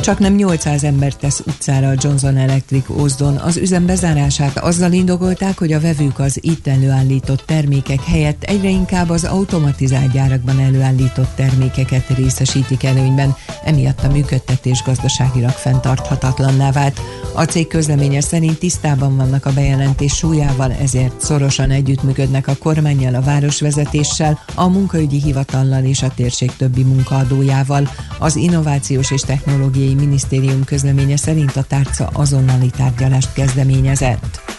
[0.00, 3.36] Csak nem 800 ember tesz utcára a Johnson Electric Ózdon.
[3.36, 9.10] Az üzem bezárását azzal indokolták, hogy a vevők az itt előállított termékek helyett egyre inkább
[9.10, 17.00] az automatizált gyárakban előállított termékeket részesítik előnyben, emiatt a működtetés gazdaságilag fenntarthatatlanná vált.
[17.34, 23.22] A cég közleménye szerint tisztában vannak a bejelentés súlyával, ezért szorosan együttműködnek a kormányjal, a
[23.22, 27.90] városvezetéssel, a munkaügyi hivatallal és a térség többi munkaadójával.
[28.18, 34.57] Az innovációs és technológiai Belügyi Minisztérium közleménye szerint a tárca azonnali tárgyalást kezdeményezett.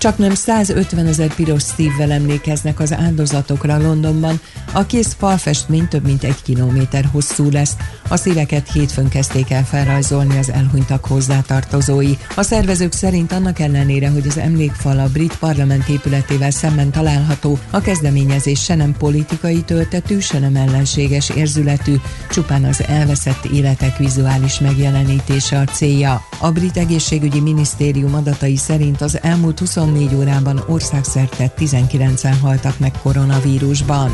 [0.00, 4.40] Csak nem 150 ezer piros szívvel emlékeznek az áldozatokra Londonban.
[4.72, 7.76] A kész falfestmény több mint egy kilométer hosszú lesz.
[8.08, 12.12] A szíveket hétfőn kezdték el felrajzolni az elhunytak hozzátartozói.
[12.36, 17.80] A szervezők szerint annak ellenére, hogy az emlékfal a brit parlament épületével szemben található, a
[17.80, 21.94] kezdeményezés se nem politikai töltetű, se nem ellenséges érzületű,
[22.30, 26.22] csupán az elveszett életek vizuális megjelenítése a célja.
[26.38, 32.92] A brit egészségügyi minisztérium adatai szerint az elmúlt 20 24 órában országszerte 19-en haltak meg
[33.02, 34.10] koronavírusban.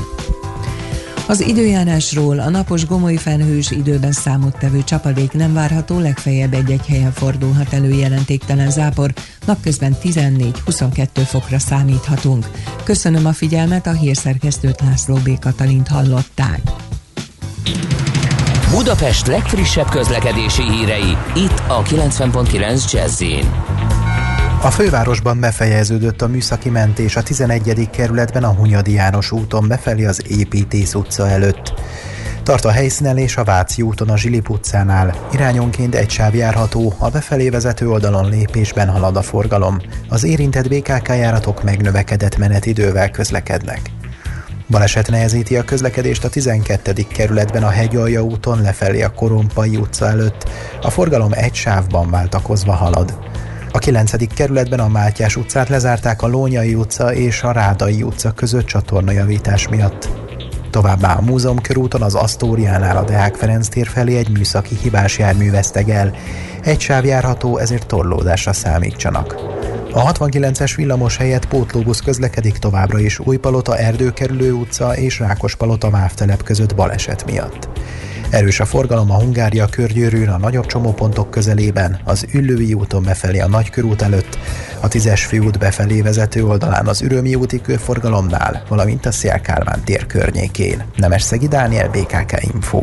[1.27, 7.73] Az időjárásról a napos gomoly felhős időben számottevő csapadék nem várható, legfeljebb egy-egy helyen fordulhat
[7.73, 9.13] elő jelentéktelen zápor,
[9.47, 12.51] napközben 14-22 fokra számíthatunk.
[12.85, 15.39] Köszönöm a figyelmet, a hírszerkesztőt László B.
[15.39, 16.61] Katalint hallották.
[18.71, 23.23] Budapest legfrissebb közlekedési hírei, itt a 90.9 jazz
[24.67, 27.91] a fővárosban befejeződött a műszaki mentés a 11.
[27.91, 31.73] kerületben a Hunyadi János úton befelé az Építész utca előtt.
[32.43, 35.15] Tart a helyszínelés a Váci úton a Zsilip utcánál.
[35.33, 39.81] Irányonként egy sáv járható, a befelé vezető oldalon lépésben halad a forgalom.
[40.09, 43.81] Az érintett BKK járatok megnövekedett menetidővel közlekednek.
[44.71, 46.93] Baleset nehezíti a közlekedést a 12.
[47.13, 50.49] kerületben a Hegyalja úton lefelé a Korompai utca előtt.
[50.83, 53.19] A forgalom egy sávban váltakozva halad.
[53.77, 54.35] A 9.
[54.35, 60.09] kerületben a Mátyás utcát lezárták a Lónyai utca és a Rádai utca között csatornajavítás miatt.
[60.71, 65.51] Továbbá a Múzeum körúton az Asztóriánál a Deák Ferenc tér felé egy műszaki hibás jármű
[65.51, 66.15] vesztegel.
[66.63, 69.37] Egy sáv járható, ezért torlódásra számítsanak.
[69.93, 76.75] A 69-es villamos helyett pótlóbusz közlekedik továbbra is Újpalota Erdőkerülő utca és Rákospalota Mávtelep között
[76.75, 77.69] baleset miatt.
[78.31, 83.49] Erős a forgalom a Hungária körgyűrűn, a nagyobb csomópontok közelében, az Üllői úton befelé a
[83.49, 84.39] Nagykörút előtt,
[84.81, 90.85] a Tízes főút befelé vezető oldalán az Ürömi úti körforgalomnál, valamint a Szélkálmán tér környékén.
[90.97, 92.81] Nemesszegi Dániel, BKK Info.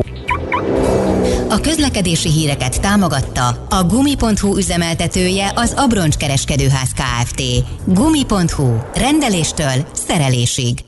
[1.48, 7.42] A közlekedési híreket támogatta a Gumi.hu üzemeltetője az Abroncs Kereskedőház Kft.
[7.84, 8.76] Gumi.hu.
[8.94, 10.78] Rendeléstől szerelésig.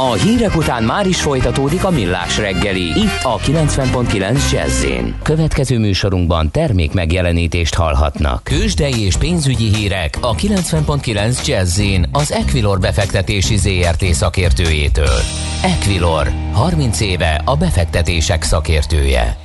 [0.00, 2.82] A hírek után már is folytatódik a millás reggeli.
[2.82, 4.86] Itt a 90.9 jazz
[5.22, 8.44] Következő műsorunkban termék megjelenítést hallhatnak.
[8.44, 11.80] Kősdei és pénzügyi hírek a 90.9 jazz
[12.12, 15.18] az Equilor befektetési ZRT szakértőjétől.
[15.62, 19.36] Equilor, 30 éve a befektetések szakértője.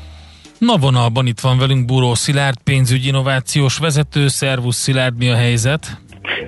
[0.58, 4.28] Na vonalban itt van velünk Buró Szilárd, pénzügyi innovációs vezető.
[4.28, 5.98] Szervusz Szilárd, mi a helyzet?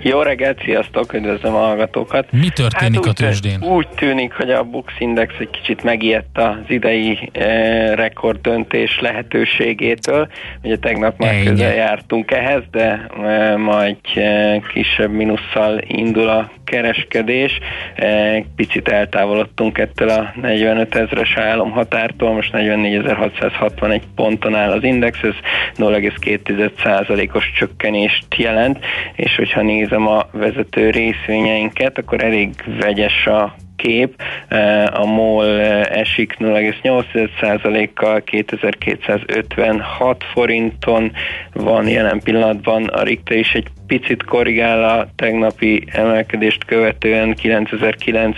[0.08, 2.32] Jó reggelt, sziasztok, üdvözlöm a hallgatókat.
[2.32, 3.64] Mi történik hát a tőzsdén?
[3.64, 10.28] Úgy tűnik, hogy a Bux Index egy kicsit megijedt az idei eh, rekorddöntés lehetőségétől.
[10.64, 11.46] Ugye tegnap már Ennyi.
[11.46, 17.60] közel jártunk ehhez, de eh, ma egy eh, kisebb minusszal indul a kereskedés.
[17.96, 25.36] Eh, picit eltávolodtunk ettől a 45 ezres álomhatártól, most 44.661 ponton áll az index, ez
[25.78, 28.86] 0,2%-os csökkenést jelent,
[29.16, 29.62] és hogyha
[29.96, 34.22] nézem a vezető részvényeinket, akkor elég vegyes a kép.
[34.48, 41.12] Eh, A MOL eh, esik 0,8%-kal 2256 forinton
[41.54, 42.86] van jelen pillanatban.
[42.86, 48.36] A Richter is egy picit korrigál a tegnapi emelkedést követően 9090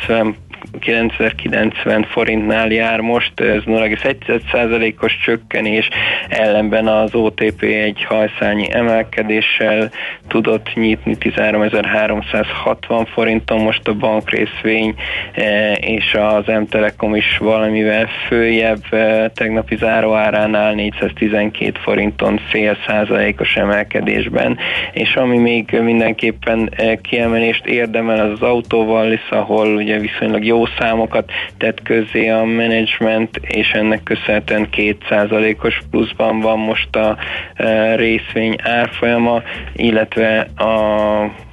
[0.80, 5.90] 9090 forintnál jár most, ez 0,1%-os csökkenés,
[6.30, 9.92] ellenben az OTP egy hajszányi emelkedéssel
[10.28, 14.94] tudott nyitni 13.360 forinton, most a bankrészvény
[15.32, 24.58] eh, és az M-Telekom is valamivel följebb eh, tegnapi záróáránál 412 forinton fél százalékos emelkedésben,
[24.92, 31.32] és ami még mindenképpen eh, kiemelést érdemel, az az autóval, ahol ugye viszonylag jó számokat
[31.58, 37.18] tett közzé a menedzsment, és ennek köszönhetően 2%-os pluszban van most a
[37.54, 39.42] e, részvény árfolyama,
[39.76, 41.46] illetve a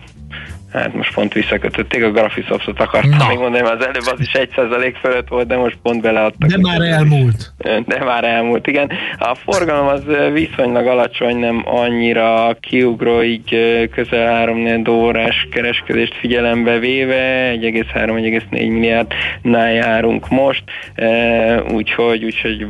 [0.74, 3.26] Hát most pont visszakötötték, a Graphisoftot akartam Na.
[3.28, 6.50] még mondani, az előbb az is 1% fölött volt, de most pont beleadtak.
[6.50, 7.52] De már elmúlt.
[7.86, 8.90] De már elmúlt, igen.
[9.18, 10.02] A forgalom az
[10.32, 13.58] viszonylag alacsony, nem annyira kiugró, így
[13.90, 20.64] közel 3 órás kereskedést figyelembe véve, 1,3-1,4 milliárdnál járunk most,
[21.72, 22.66] úgyhogy, úgyhogy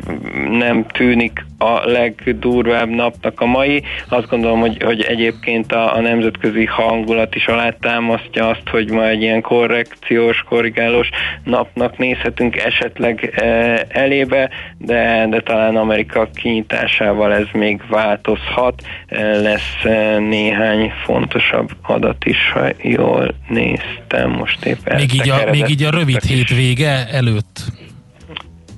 [0.51, 3.83] nem tűnik a legdurvább napnak a mai.
[4.09, 7.47] Azt gondolom, hogy, hogy egyébként a, a nemzetközi hangulat is
[7.95, 11.09] alátámasztja azt, hogy ma egy ilyen korrekciós, korrigálós
[11.45, 18.83] napnak nézhetünk esetleg e, elébe, de, de talán Amerika kinyitásával ez még változhat.
[19.07, 25.51] E, lesz e, néhány fontosabb adat is, ha jól néztem, most épp Még így, a,
[25.51, 27.59] még így a rövid hét vége előtt.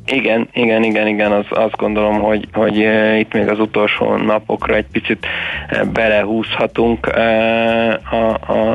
[0.07, 4.75] Igen, igen, igen, igen, az, azt gondolom, hogy, hogy eh, itt még az utolsó napokra
[4.75, 5.27] egy picit
[5.69, 7.95] eh, belehúzhatunk eh,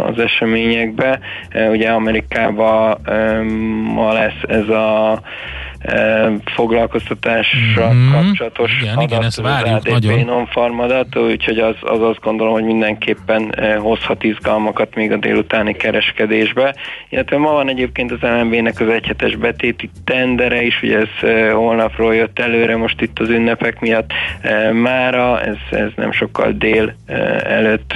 [0.07, 1.19] az eseményekbe.
[1.69, 2.97] Ugye Amerikában
[3.93, 5.21] ma lesz ez a
[6.55, 8.11] foglalkoztatásra Mhm.
[8.11, 10.25] kapcsolatos Igen, adat, igen, ezt az várjuk ADP nagyon.
[10.25, 16.75] non-farm adat, úgyhogy az, az azt gondolom, hogy mindenképpen hozhat izgalmakat még a délutáni kereskedésbe.
[17.09, 22.39] Illetve ma van egyébként az LMB-nek az egyhetes betéti tendere is, ugye ez holnapról jött
[22.39, 24.11] előre, most itt az ünnepek miatt
[24.71, 26.95] mára, ez, ez nem sokkal dél
[27.43, 27.93] előtt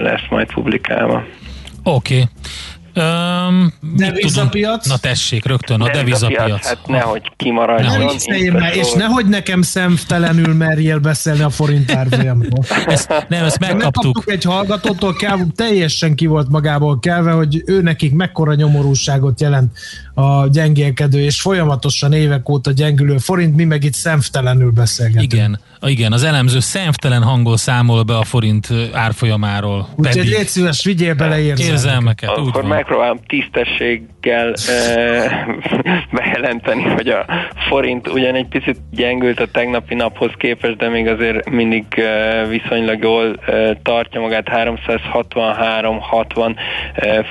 [0.00, 1.24] lesz majd publikálva.
[1.84, 2.14] Oké.
[2.14, 2.24] Okay.
[2.96, 4.86] Um, Devizapiac?
[4.86, 6.66] Na tessék, rögtön a devizapiac.
[6.66, 7.98] Hát nehogy kimaradjon.
[7.98, 8.98] Ne Itt vicceljél a már, és sor.
[8.98, 12.64] nehogy nekem szemtelenül merjél beszélni a forint árfolyamról.
[12.86, 14.04] Ezt, nem, ezt megkaptuk.
[14.04, 19.78] Megkaptuk egy hallgatótól, kel, teljesen ki volt magából kelve, hogy ő nekik mekkora nyomorúságot jelent
[20.14, 25.32] a gyengélkedő, és folyamatosan évek óta gyengülő forint, mi meg itt szemtelenül beszélgetünk.
[25.32, 29.88] Igen, igen, az elemző szemtelen hangol számol be a forint árfolyamáról.
[29.96, 31.72] Úgyhogy Pedig légy szíves, vigyél bele érzelmeket.
[31.72, 32.70] érzelmeket, úgy Akkor van.
[32.70, 35.46] megpróbálom tisztességgel e,
[36.12, 37.26] bejelenteni, hogy a
[37.68, 43.02] forint ugyan egy picit gyengült a tegnapi naphoz képest, de még azért mindig e, viszonylag
[43.02, 46.56] jól e, tartja magát 363-60
[46.94, 47.24] e,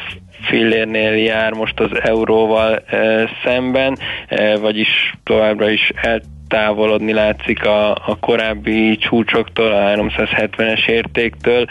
[0.43, 6.21] fillérnél jár most az euróval e, szemben, e, vagyis továbbra is el
[6.53, 11.65] távolodni látszik a, a korábbi csúcsoktól, a 370-es értéktől.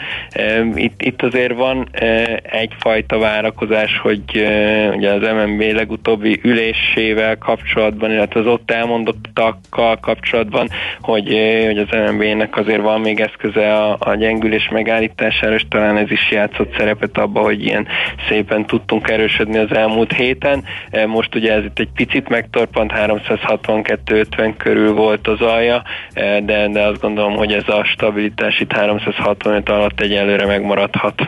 [0.75, 8.11] Itt, itt azért van e, egyfajta várakozás, hogy e, ugye az MNB legutóbbi ülésével kapcsolatban,
[8.11, 10.69] illetve az ott elmondottakkal kapcsolatban,
[11.01, 15.97] hogy, e, hogy az MNB-nek azért van még eszköze a, a gyengülés megállítására, és talán
[15.97, 17.87] ez is játszott szerepet abba, hogy ilyen
[18.29, 20.63] szépen tudtunk erősödni az elmúlt héten.
[21.07, 26.81] Most ugye ez itt egy picit megtorpant, 362-50 körül volt az alja, e, de, de
[26.81, 31.21] azt gondolom, hogy ez a stabilitás itt 365 alatt egyelőre megmaradhat.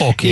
[0.00, 0.28] Oké.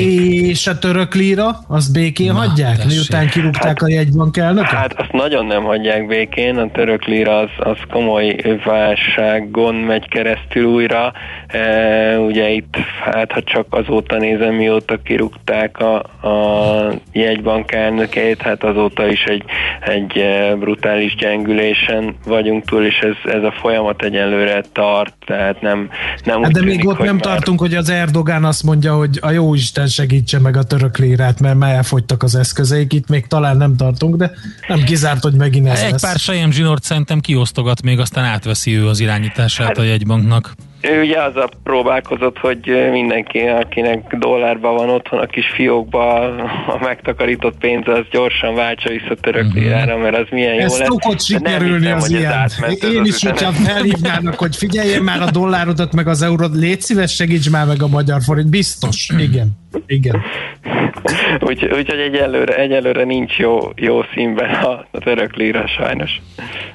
[0.48, 2.90] És a török líra, azt békén Na, hagyják, tessék.
[2.92, 4.68] miután kirúgták a jegybank elnököt?
[4.70, 10.64] Hát azt nagyon nem hagyják békén, a török lira az, az komoly válságon megy keresztül
[10.64, 11.12] újra.
[11.46, 12.76] E, ugye itt,
[13.12, 15.94] hát ha csak azóta nézem, mióta kirúgták a,
[16.28, 19.42] a jegybank elnökeit, hát azóta is egy,
[19.80, 25.88] egy e, brutális gyengülésen vagyunk túl, és ez, ez a folyamat egyelőre tart, tehát nem,
[26.24, 28.62] nem Hát úgy de még tűnik, ott hogy nem már- tartunk, hogy az Erdogán azt
[28.62, 32.92] mondja, hogy a jó Isten segítse meg a török lírát, mert már elfogytak az eszközeik,
[32.92, 34.32] itt még talán nem tartunk, de
[34.68, 36.00] nem kizárt, hogy megint ez Egy lesz.
[36.00, 40.54] pár sejem zsinort szerintem kiosztogat, még aztán átveszi ő az irányítását a jegybanknak.
[40.92, 46.20] Ő ugye azzal próbálkozott, hogy mindenki, akinek dollárban van otthon a kis fiókba,
[46.66, 49.58] a megtakarított pénz, az gyorsan váltsa vissza török Mhm.
[49.58, 50.88] lirára, mert az milyen jó Ez lesz.
[50.88, 52.94] szokott sikerülni hiszem, az hogy ez ilyen.
[52.94, 57.14] Én az is, hogyha felhívnának, hogy figyeljen már a dollárodat, meg az eurót, légy szíves,
[57.14, 58.48] segíts már meg a magyar forint.
[58.48, 59.48] Biztos, igen.
[59.86, 60.22] Igen.
[61.46, 66.20] Úgy, úgyhogy egyelőre, egyelőre nincs jó, jó színben a, a török lira sajnos.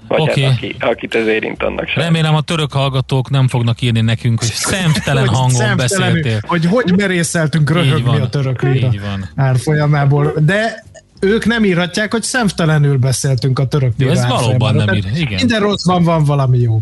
[0.07, 0.43] Vagy Oké.
[0.43, 2.03] hát aki, akit ez érint annak sem.
[2.03, 6.39] Remélem a török hallgatók nem fognak írni nekünk, hogy szemtelen Hogy hangon szemtelenül, beszéltél.
[6.47, 8.21] Hogy hogy merészeltünk röhögni van.
[8.21, 9.29] a török lira Így van.
[9.35, 10.33] árfolyamából.
[10.45, 10.83] De
[11.19, 15.35] ők nem írhatják, hogy szemtelenül beszéltünk a török ez valóban nem ír, igen.
[15.39, 16.81] Minden rosszban van valami jó.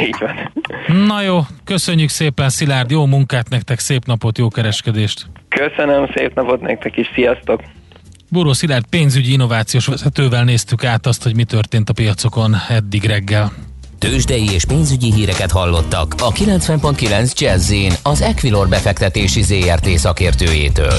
[0.00, 0.52] Így van.
[1.06, 5.26] Na jó, köszönjük szépen Szilárd, jó munkát nektek, szép napot, jó kereskedést.
[5.48, 7.62] Köszönöm, szép napot nektek is, sziasztok!
[8.30, 13.52] Buró Szilárd pénzügyi innovációs vezetővel néztük át azt, hogy mi történt a piacokon eddig reggel.
[13.98, 17.72] Tőzsdei és pénzügyi híreket hallottak a 90.9 jazz
[18.02, 20.94] az Equilor befektetési ZRT szakértőjétől.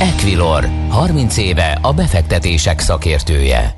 [0.00, 3.74] Equilor, 30 éve a befektetések szakértője.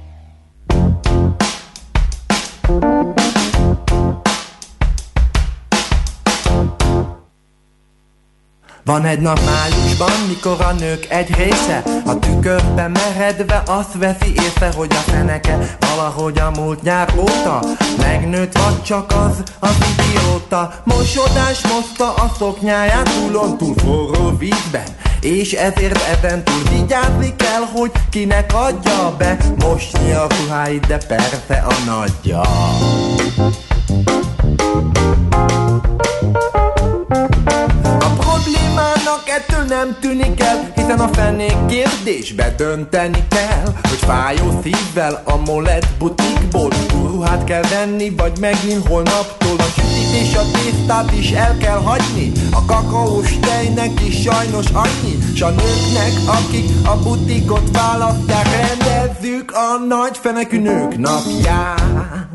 [8.88, 14.70] Van egy nap májusban, mikor a nők egy része A tükörbe meredve azt veszi észre,
[14.76, 17.62] hogy a feneke Valahogy a múlt nyár óta
[17.98, 20.72] Megnőtt vagy csak az, az idióta.
[20.84, 24.86] Mosodás moszta a szoknyáját túlon túl forró vízben
[25.20, 29.36] és ezért ezen túl vigyázni kell, hogy kinek adja be.
[29.58, 32.40] Mosni a ruháit, de persze a nagyja
[39.68, 46.70] nem tűnik el Hiszen a fenék kérdésbe dönteni kell Hogy fájó szívvel a molett butikból
[46.90, 52.32] Ruhát kell venni, vagy megint holnaptól A sütit és a tésztát is el kell hagyni.
[52.52, 59.84] A kakaós tejnek is sajnos annyi S a nőknek, akik a butikot választják Rendezzük a
[59.88, 62.27] nagy fenekű nők napját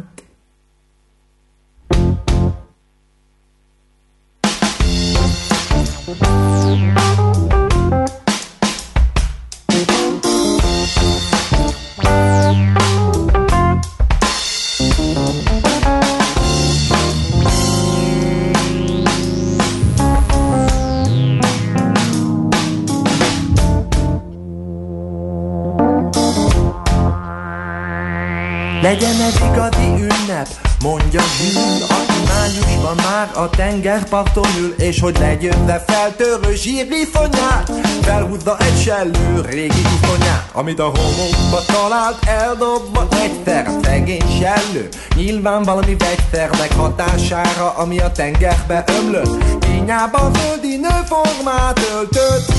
[28.94, 30.48] Legyen ez igazi ünnep,
[30.84, 37.72] mondja Zsül, aki májusban már a tengerparton ül, és hogy legyőzze feltörő zsírviszonyát,
[38.02, 44.90] felhúzza egy sellő régi iszonyát, amit a homokba talált, eldobva egyszer szegény sellő.
[45.16, 52.54] Nyilván valami vegyszernek hatására, ami a tengerbe ömlött, kényában földi nőformát öltött.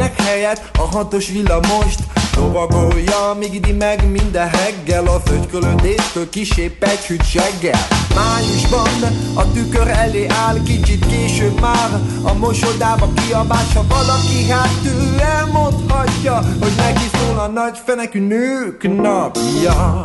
[0.00, 1.98] Delfinek helyett a hatos villamost
[2.36, 7.78] Lovagolja, míg idi meg minden reggel Az ögykölödéstől kisép egy hűt seggel.
[8.14, 15.20] Májusban a tükör elé áll Kicsit később már a mosodába kiabás Ha valaki hát ő
[15.20, 20.04] elmondhatja Hogy neki szól a nagy fenekű nők napja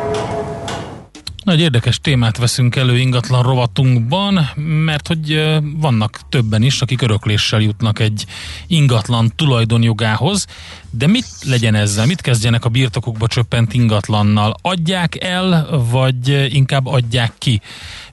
[1.51, 4.49] Nagy érdekes témát veszünk elő ingatlan rovatunkban,
[4.85, 8.25] mert hogy vannak többen is, akik örökléssel jutnak egy
[8.67, 10.45] ingatlan tulajdonjogához,
[10.89, 12.05] de mit legyen ezzel?
[12.05, 14.55] Mit kezdjenek a birtokukba csöppent ingatlannal?
[14.61, 17.61] Adják el, vagy inkább adják ki?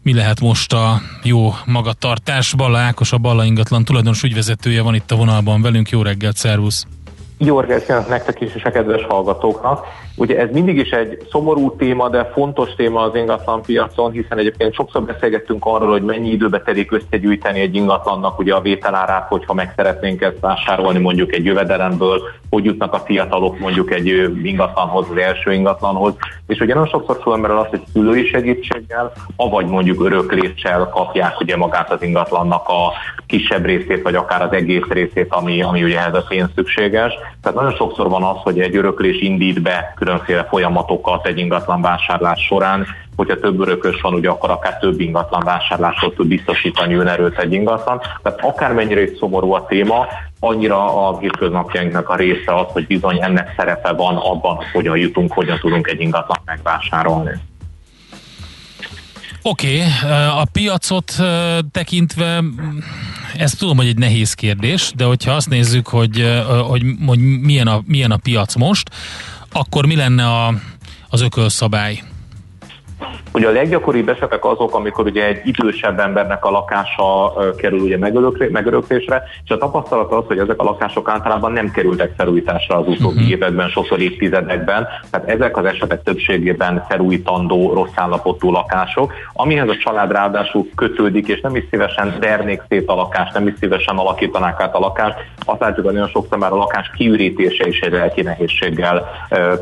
[0.03, 2.55] Mi lehet most a jó magatartás?
[2.55, 5.91] Balla Ákos, a Balla ingatlan tulajdonos ügyvezetője van itt a vonalban velünk.
[5.91, 6.87] Jó reggelt, szervusz!
[7.39, 9.87] Jó reggelt nektek is, és a kedves hallgatóknak.
[10.19, 14.75] Ugye ez mindig is egy szomorú téma, de fontos téma az ingatlan piacon, hiszen egyébként
[14.75, 19.73] sokszor beszélgettünk arról, hogy mennyi időbe telik összegyűjteni egy ingatlannak ugye a vételárát, hogyha meg
[19.77, 24.07] szeretnénk ezt vásárolni mondjuk egy jövedelemből, hogy jutnak a fiatalok mondjuk egy
[24.43, 26.15] ingatlanhoz, az első ingatlanhoz.
[26.47, 31.93] És ugye nagyon sokszor fölmerül az, hogy szülői segítséggel, avagy mondjuk örökléssel kapják ugye magát
[31.93, 32.93] az ingatlannak a
[33.27, 37.13] kisebb részét, vagy akár az egész részét, ami, ami ugye ehhez a pénz szükséges.
[37.43, 42.41] Tehát nagyon sokszor van az, hogy egy öröklés indít be különféle folyamatokat egy ingatlan vásárlás
[42.41, 42.87] során,
[43.17, 48.01] hogyha több örökös van, ugye akkor akár több ingatlan vásárlásról tud biztosítani önerőt egy ingatlan.
[48.23, 50.07] Tehát akármennyire is szomorú a téma,
[50.41, 55.33] annyira a hétköznapjainknak a része az, hogy bizony ennek szerepe van abban, hogy hogyan jutunk,
[55.33, 57.31] hogyan tudunk egy ingatlan megvásárolni.
[59.43, 61.13] Oké, okay, a piacot
[61.73, 62.43] tekintve,
[63.37, 67.83] ez tudom, hogy egy nehéz kérdés, de hogyha azt nézzük, hogy, hogy, hogy milyen, a,
[67.87, 68.91] milyen a piac most,
[69.53, 70.55] akkor mi lenne a,
[71.09, 72.03] az ökölszabály?
[73.33, 77.99] Ugye a leggyakoribb esetek azok, amikor ugye egy idősebb embernek a lakása kerül ugye
[78.51, 83.17] megöröklésre, és a tapasztalat az, hogy ezek a lakások általában nem kerültek felújításra az utóbbi
[83.17, 83.31] uh-huh.
[83.31, 90.13] években, sokszor évtizedekben, tehát ezek az esetek többségében felújítandó, rossz állapotú lakások, amihez a család
[90.13, 94.75] ráadásul kötődik, és nem is szívesen dernék szét a lakást, nem is szívesen alakítanák át
[94.75, 99.09] a lakást, azt látjuk, hogy nagyon sokszor már a lakás kiürítése is egy lelki nehézséggel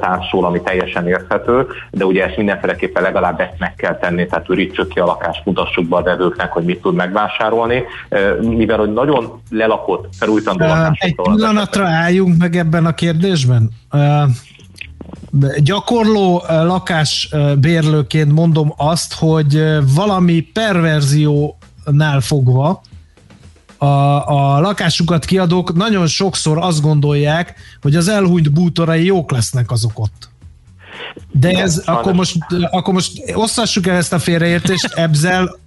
[0.01, 4.89] társul, ami teljesen érthető, de ugye ezt mindenféleképpen legalább ezt meg kell tenni, tehát ürítsük
[4.89, 7.83] ki a lakást, mutassuk be a vevőknek, hogy mit tud megvásárolni,
[8.41, 11.27] mivel hogy nagyon lelakott, felújítandó lakásokról.
[11.27, 13.71] Egy pillanatra álljunk meg ebben a kérdésben.
[15.59, 19.63] Gyakorló lakásbérlőként mondom azt, hogy
[19.95, 22.81] valami perverziónál fogva
[23.79, 23.87] a,
[24.29, 30.29] a lakásukat kiadók nagyon sokszor azt gondolják, hogy az elhunyt bútorai jók lesznek azok ott.
[31.33, 32.37] De ez, akkor most,
[32.71, 35.59] akkor most osztassuk el ezt a félreértést, ebzel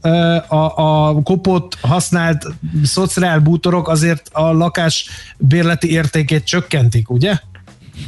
[0.48, 2.48] a, a kopott, használt
[2.84, 7.40] szociál bútorok azért a lakás bérleti értékét csökkentik, ugye?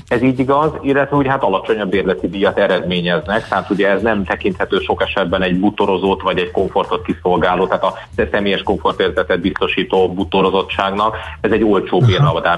[0.08, 4.80] Ez így igaz, illetve úgy hát alacsonyabb bérleti díjat eredményeznek, tehát ugye ez nem tekinthető
[4.80, 7.94] sok esetben egy butorozót vagy egy komfortot kiszolgáló, tehát a
[8.32, 12.04] személyes komfortérzetet biztosító butorozottságnak, ez egy olcsó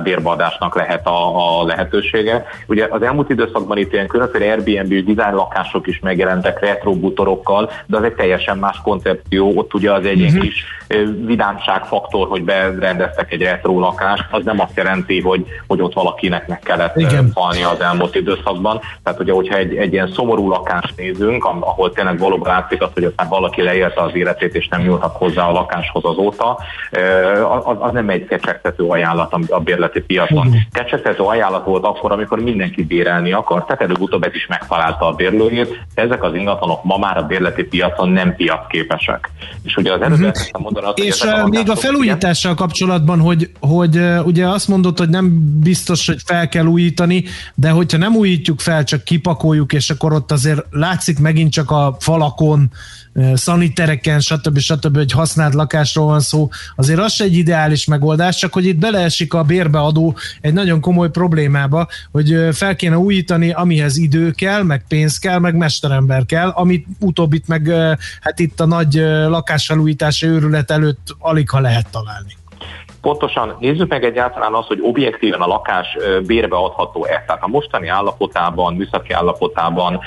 [0.04, 2.46] bérbadásnak lehet a, a lehetősége.
[2.68, 7.98] Ugye az elmúlt időszakban itt ilyen különféle Airbnb design lakások is megjelentek retro butorokkal, de
[7.98, 10.42] az egy teljesen más koncepció, ott ugye az egy uh-huh.
[10.42, 10.66] kis
[11.26, 16.60] vidámságfaktor, hogy berendeztek egy retro lakást, az nem azt jelenti, hogy, hogy ott valakinek meg
[16.60, 17.23] kellett Igen.
[17.34, 18.80] Falni az elmúlt időszakban.
[19.04, 23.06] Tehát ugye, hogyha egy, egy ilyen szomorú lakást nézünk, ahol tényleg valóban látszik az, hogy
[23.06, 26.58] ott valaki leélte az életét, és nem nyúltak hozzá a lakáshoz azóta,
[27.66, 30.56] az, az nem egy kecsegtető ajánlat a bérleti piacon.
[30.72, 35.80] Kecsegtető ajánlat volt akkor, amikor mindenki bérelni akar, tehát előbb-utóbb ez is megtalálta a bérlőjét.
[35.94, 39.30] Ezek az ingatlanok ma már a bérleti piacon nem piacképesek.
[39.64, 40.62] És ugye az előbb uh-huh.
[40.62, 40.88] mondani.
[40.96, 42.68] És a még a felújítással ilyen...
[42.68, 47.13] kapcsolatban, hogy, hogy ugye azt mondod, hogy nem biztos, hogy fel kell újítani,
[47.56, 51.98] de hogyha nem újítjuk fel, csak kipakoljuk, és akkor ott azért látszik megint csak a
[52.00, 52.72] falakon,
[53.34, 54.58] szanitereken, stb.
[54.58, 54.98] stb.
[54.98, 59.34] egy használt lakásról van szó, azért az se egy ideális megoldás, csak hogy itt beleesik
[59.34, 65.18] a bérbeadó egy nagyon komoly problémába, hogy fel kéne újítani, amihez idő kell, meg pénz
[65.18, 67.72] kell, meg mesterember kell, amit utóbbit meg
[68.22, 68.94] hát itt a nagy
[69.28, 72.36] lakásfelújítási őrület előtt alig ha lehet találni.
[73.04, 77.24] Pontosan nézzük meg egyáltalán azt, hogy objektíven a lakás bérbe adható-e.
[77.28, 80.00] Tehát a mostani állapotában, műszaki állapotában,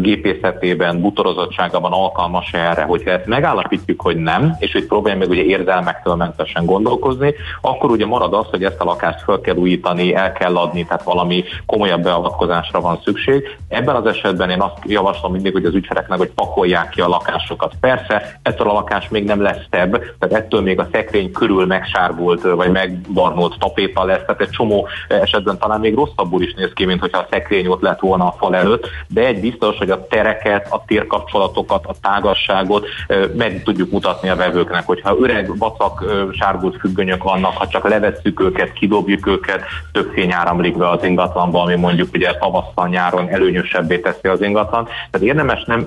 [0.00, 5.42] gépészetében, butorozottságában alkalmas -e erre, hogyha ezt megállapítjuk, hogy nem, és hogy próbálja meg ugye
[5.42, 10.32] érzelmektől mentesen gondolkozni, akkor ugye marad az, hogy ezt a lakást fel kell újítani, el
[10.32, 13.58] kell adni, tehát valami komolyabb beavatkozásra van szükség.
[13.68, 17.72] Ebben az esetben én azt javaslom mindig, hogy az ügyfeleknek, hogy pakolják ki a lakásokat.
[17.80, 22.40] Persze, ettől a lakás még nem lesz szebb, tehát ettől még a szekrény körül megsárgult
[22.42, 27.00] vagy megbarnolt tapéta lesz, tehát egy csomó esetben talán még rosszabbul is néz ki, mint
[27.00, 30.66] hogyha a szekrény ott lett volna a fal előtt, de egy biztos, hogy a tereket,
[30.70, 32.86] a térkapcsolatokat, a tágasságot
[33.36, 38.72] meg tudjuk mutatni a vevőknek, hogyha öreg, vacak, sárgult függönyök vannak, ha csak levesszük őket,
[38.72, 39.62] kidobjuk őket,
[39.92, 44.84] több fény áramlik be az ingatlanba, ami mondjuk ugye tavasszal, nyáron előnyösebbé teszi az ingatlan.
[45.10, 45.86] Tehát érdemes nem,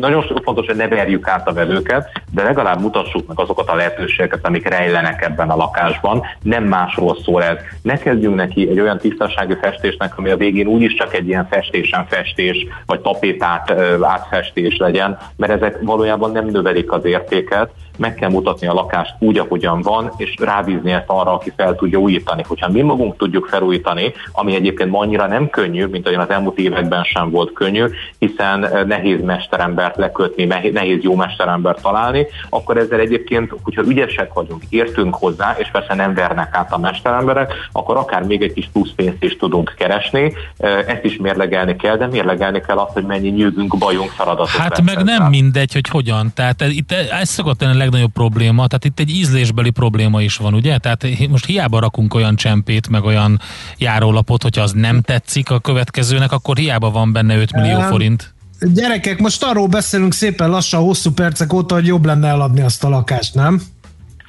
[0.00, 4.46] nagyon fontos, hogy ne verjük át a vevőket, de legalább mutassuk meg azokat a lehetőségeket,
[4.46, 7.56] amik rejlenek ebben a lakásban lakásban, nem másról szól ez.
[7.82, 12.06] Ne kezdjünk neki egy olyan tisztasági festésnek, ami a végén úgyis csak egy ilyen festésen
[12.06, 13.70] festés, vagy tapétát
[14.02, 19.38] átfestés legyen, mert ezek valójában nem növelik az értéket, meg kell mutatni a lakást úgy,
[19.38, 22.44] ahogyan van, és rábízni ezt arra, aki fel tudja újítani.
[22.48, 26.58] Hogyha mi magunk tudjuk felújítani, ami egyébként ma annyira nem könnyű, mint olyan az elmúlt
[26.58, 27.84] években sem volt könnyű,
[28.18, 34.62] hiszen eh, nehéz mesterembert lekötni, nehéz jó mesterembert találni, akkor ezzel egyébként, hogyha ügyesek vagyunk,
[34.68, 38.92] értünk hozzá, és persze nem vernek át a mesteremberek, akkor akár még egy kis plusz
[38.96, 40.32] pénzt is tudunk keresni.
[40.56, 44.48] Eh, ezt is mérlegelni kell, de mérlegelni kell azt, hogy mennyi nyűgünk, bajunk, feladatot.
[44.48, 46.32] Hát meg nem mindegy, hogy hogyan.
[46.34, 50.78] Tehát itt ez szokott lenni legnagyobb probléma, tehát itt egy ízlésbeli probléma is van, ugye?
[50.78, 53.40] Tehát most hiába rakunk olyan csempét, meg olyan
[53.78, 58.34] járólapot, hogyha az nem tetszik a következőnek, akkor hiába van benne 5 millió forint.
[58.60, 62.88] Gyerekek, most arról beszélünk szépen lassan, hosszú percek óta, hogy jobb lenne eladni azt a
[62.88, 63.60] lakást, nem?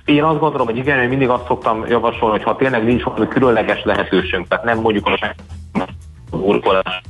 [0.06, 3.28] Én azt gondolom, hogy igen, én mindig azt szoktam javasolni, hogy ha tényleg nincs valami
[3.28, 5.36] különleges lehetőségünk, tehát nem mondjuk a
[6.30, 7.02] burkolás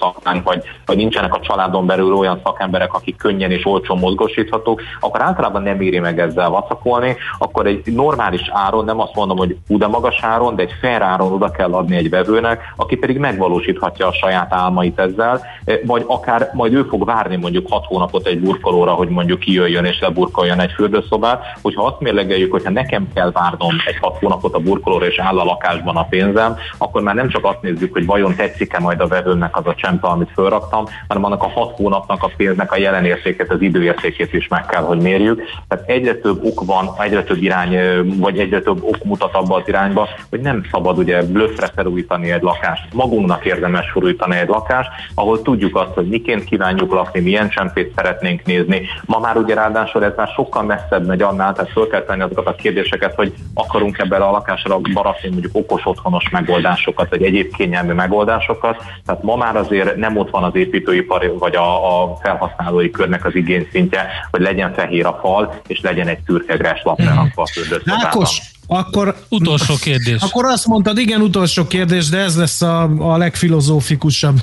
[0.00, 5.22] szakmánk, vagy, vagy nincsenek a családon belül olyan szakemberek, akik könnyen és olcsón mozgosíthatók, akkor
[5.22, 9.86] általában nem éri meg ezzel vacakolni, akkor egy normális áron, nem azt mondom, hogy de
[9.86, 14.12] magas áron, de egy fair áron oda kell adni egy vevőnek, aki pedig megvalósíthatja a
[14.12, 15.40] saját álmait ezzel,
[15.84, 20.00] vagy akár majd ő fog várni mondjuk 6 hónapot egy burkolóra, hogy mondjuk kijöjjön és
[20.00, 25.06] leburkoljon egy fürdőszobát, hogyha azt mérlegeljük, hogyha nekem kell várnom egy 6 hónapot a burkolóra
[25.06, 28.78] és áll a lakásban a pénzem, akkor már nem csak azt nézzük, hogy vajon tetszik-e
[28.78, 32.72] majd a vevőnek az a csempe, amit fölraktam, hanem annak a hat hónapnak a pénznek
[32.72, 35.42] a jelen értékét, az időértékét is meg kell, hogy mérjük.
[35.68, 37.78] Tehát egyre több ok van, egyre több irány,
[38.18, 42.42] vagy egyre több ok mutat abba az irányba, hogy nem szabad ugye blöffre felújítani egy
[42.42, 42.92] lakást.
[42.92, 48.44] Magunknak érdemes felújítani egy lakást, ahol tudjuk azt, hogy miként kívánjuk lakni, milyen csempét szeretnénk
[48.44, 48.86] nézni.
[49.04, 52.46] Ma már ugye ráadásul ez már sokkal messzebb megy annál, tehát föl kell tenni azokat
[52.46, 57.92] a kérdéseket, hogy akarunk ebben a lakásra barakni mondjuk okos otthonos megoldásokat, vagy egyéb kényelmi
[57.92, 58.82] megoldásokat.
[59.06, 63.34] Tehát ma már azért nem ott van az építőipar vagy a, a felhasználói körnek az
[63.34, 69.16] igényszintje, hogy legyen fehér a fal, és legyen egy szürke lap lerakva a Ákos, akkor
[69.28, 70.22] utolsó kérdés.
[70.22, 74.40] Akkor azt mondtad, igen, utolsó kérdés, de ez lesz a, a legfilozófikusabb.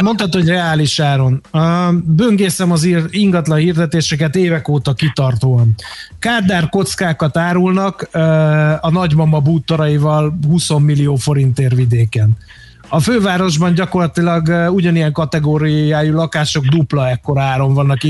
[0.00, 1.40] Mondtad, hogy reális áron.
[2.04, 5.74] Böngészem az ingatlan hirdetéseket évek óta kitartóan.
[6.18, 8.08] Kádár kockákat árulnak
[8.80, 12.36] a nagymama bútoraival 20 millió forintért vidéken.
[12.94, 18.04] A fővárosban gyakorlatilag ugyanilyen kategóriájú lakások dupla ekkor áron vannak,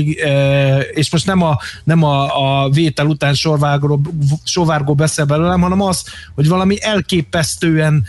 [0.93, 4.01] és most nem a, nem a, a vétel után sorvárgó,
[4.43, 6.03] sorvárgó beszél belőlem, hanem az,
[6.35, 8.03] hogy valami elképesztően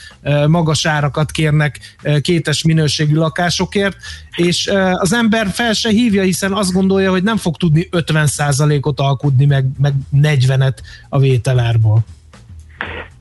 [0.47, 3.97] magas árakat kérnek kétes minőségű lakásokért,
[4.37, 9.45] és az ember fel se hívja, hiszen azt gondolja, hogy nem fog tudni 50%-ot alkudni,
[9.45, 10.77] meg, meg 40-et
[11.09, 12.05] a vételárból.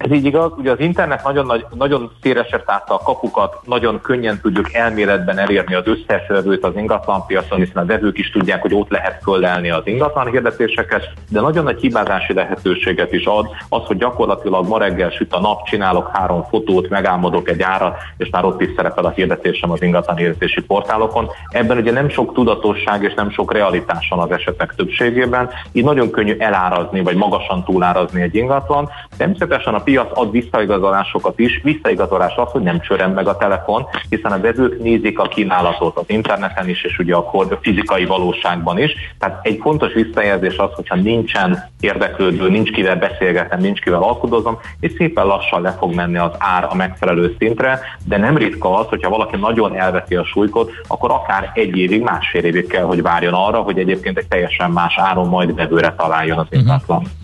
[0.03, 4.39] Ez így igaz, ugye az internet nagyon, nagy, nagyon szélesre tárta a kapukat, nagyon könnyen
[4.41, 8.89] tudjuk elméletben elérni az összes vevőt az ingatlanpiacon, hiszen a vevők is tudják, hogy ott
[8.89, 14.67] lehet föllelni az ingatlan hirdetéseket, de nagyon nagy hibázási lehetőséget is ad az, hogy gyakorlatilag
[14.67, 18.69] ma reggel süt a nap, csinálok három fotót, megálmodok egy árat, és már ott is
[18.75, 21.29] szerepel a hirdetésem az ingatlan hirdetési portálokon.
[21.49, 26.11] Ebben ugye nem sok tudatosság és nem sok realitás van az esetek többségében, így nagyon
[26.11, 28.89] könnyű elárazni, vagy magasan túlárazni egy ingatlan.
[29.17, 31.61] Természetesen a piac ad visszaigazolásokat is.
[31.63, 36.03] Visszaigazolás az, hogy nem csörem meg a telefon, hiszen a vevők nézik a kínálatot az
[36.07, 37.31] interneten is, és ugye a
[37.61, 38.91] fizikai valóságban is.
[39.19, 44.91] Tehát egy fontos visszajelzés az, hogyha nincsen érdeklődő, nincs kivel beszélgetem, nincs kivel alkudozom, és
[44.97, 49.09] szépen lassan le fog menni az ár a megfelelő szintre, de nem ritka az, hogyha
[49.09, 53.57] valaki nagyon elveti a súlykot, akkor akár egy évig, másfél évig kell, hogy várjon arra,
[53.57, 56.97] hogy egyébként egy teljesen más áron majd vevőre találjon az ingatlan.
[56.97, 57.21] Uh-huh.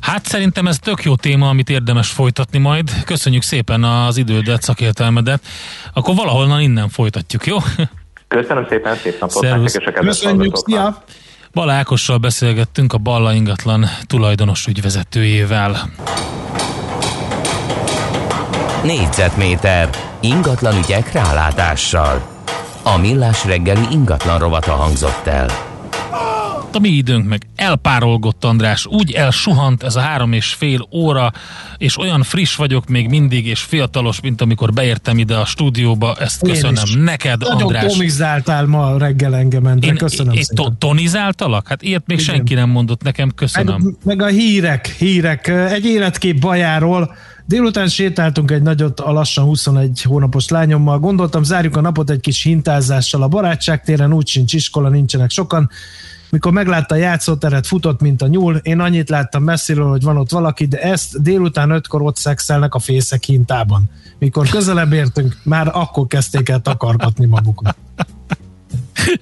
[0.00, 3.04] Hát szerintem ez tök jó téma, amit érdemes folytatni majd.
[3.04, 5.42] Köszönjük szépen az idődet, szakértelmedet.
[5.92, 7.56] Akkor valahonnan innen folytatjuk, jó?
[8.28, 9.46] Köszönöm szépen, szép napot
[9.94, 11.02] Köszönjük, szia!
[11.52, 15.90] Bala Ákossal beszélgettünk a Balla ingatlan tulajdonos ügyvezetőjével.
[18.84, 19.88] Négyzetméter
[20.20, 22.22] ingatlan ügyek rálátással.
[22.82, 25.69] A millás reggeli ingatlan rovata hangzott el
[26.74, 31.32] a mi időnk meg elpárolgott, András, úgy elsuhant ez a három és fél óra,
[31.76, 36.42] és olyan friss vagyok még mindig, és fiatalos, mint amikor beértem ide a stúdióba, ezt
[36.42, 36.94] én köszönöm is.
[36.94, 37.82] neked, Nagyon András.
[37.82, 40.78] Nagyon tonizáltál ma reggel engem, én, köszönöm én, szépen.
[40.78, 41.68] tonizáltalak?
[41.68, 42.34] Hát ilyet még Igen.
[42.34, 43.80] senki nem mondott nekem, köszönöm.
[43.82, 47.14] Meg, meg a hírek, hírek, egy életkép bajáról,
[47.50, 50.98] Délután sétáltunk egy nagyot a lassan 21 hónapos lányommal.
[50.98, 55.70] Gondoltam, zárjuk a napot egy kis hintázással a barátságtéren, úgy sincs iskola, nincsenek sokan
[56.30, 58.56] mikor meglátta a játszóteret, futott, mint a nyúl.
[58.56, 62.78] Én annyit láttam messziről, hogy van ott valaki, de ezt délután ötkor ott szexelnek a
[62.78, 63.90] fészek hintában.
[64.18, 67.76] Mikor közelebb értünk, már akkor kezdték el takargatni magukat.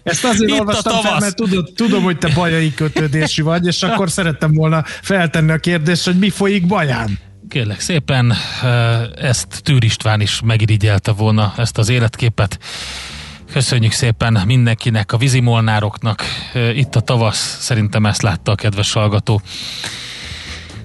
[0.03, 4.11] Ezt azért Itt olvastam fel, mert tudod, tudom, hogy te bajai kötődésű vagy, és akkor
[4.11, 7.19] szerettem volna feltenni a kérdést, hogy mi folyik baján.
[7.49, 8.35] Kérlek szépen,
[9.15, 12.59] ezt Tűr István is megirigyelte volna, ezt az életképet.
[13.53, 16.23] Köszönjük szépen mindenkinek, a vízimolnároknak.
[16.55, 19.41] Eh, Itt a tavasz, szerintem ezt látta a kedves hallgató.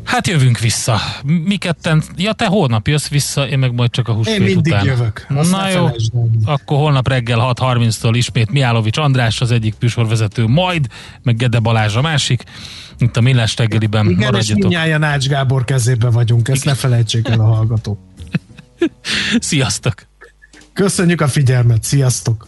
[0.04, 0.98] Hát jövünk vissza.
[1.24, 4.72] Mi ketten, ja te holnap jössz vissza, én meg majd csak a húsvét Én mindig
[4.74, 4.86] után.
[4.86, 5.90] jövök, azt Na jó,
[6.46, 10.88] akkor holnap reggel 6.30-tól ismét Miálovics András, az egyik műsorvezető, majd,
[11.22, 12.44] meg Gede Balázs a másik.
[12.98, 14.58] Itt a Millás reggeliben Igen, és maradjatok.
[14.64, 18.00] mindnyáján Ács Gábor kezébe vagyunk, ezt ne felejtsék el a hallgatók.
[19.40, 19.94] Sziasztok!
[20.74, 22.48] Köszönjük a figyelmet, sziasztok!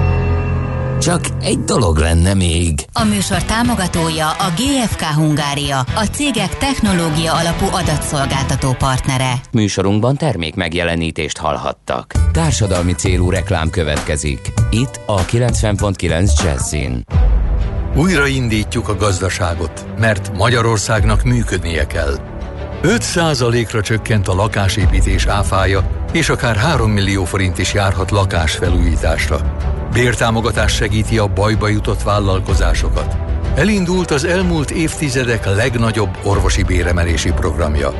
[1.01, 2.85] Csak egy dolog lenne még.
[2.93, 9.33] A műsor támogatója a GFK Hungária, a cégek technológia alapú adatszolgáltató partnere.
[9.51, 12.13] Műsorunkban termék megjelenítést hallhattak.
[12.31, 14.53] Társadalmi célú reklám következik.
[14.69, 17.05] Itt a 90.9 Jazzin.
[17.95, 22.30] Újraindítjuk a gazdaságot, mert Magyarországnak működnie kell.
[22.83, 29.55] 5%-ra csökkent a lakásépítés áfája, és akár 3 millió forint is járhat lakásfelújításra.
[29.93, 33.17] Bértámogatás segíti a bajba jutott vállalkozásokat.
[33.55, 37.93] Elindult az elmúlt évtizedek legnagyobb orvosi béremelési programja.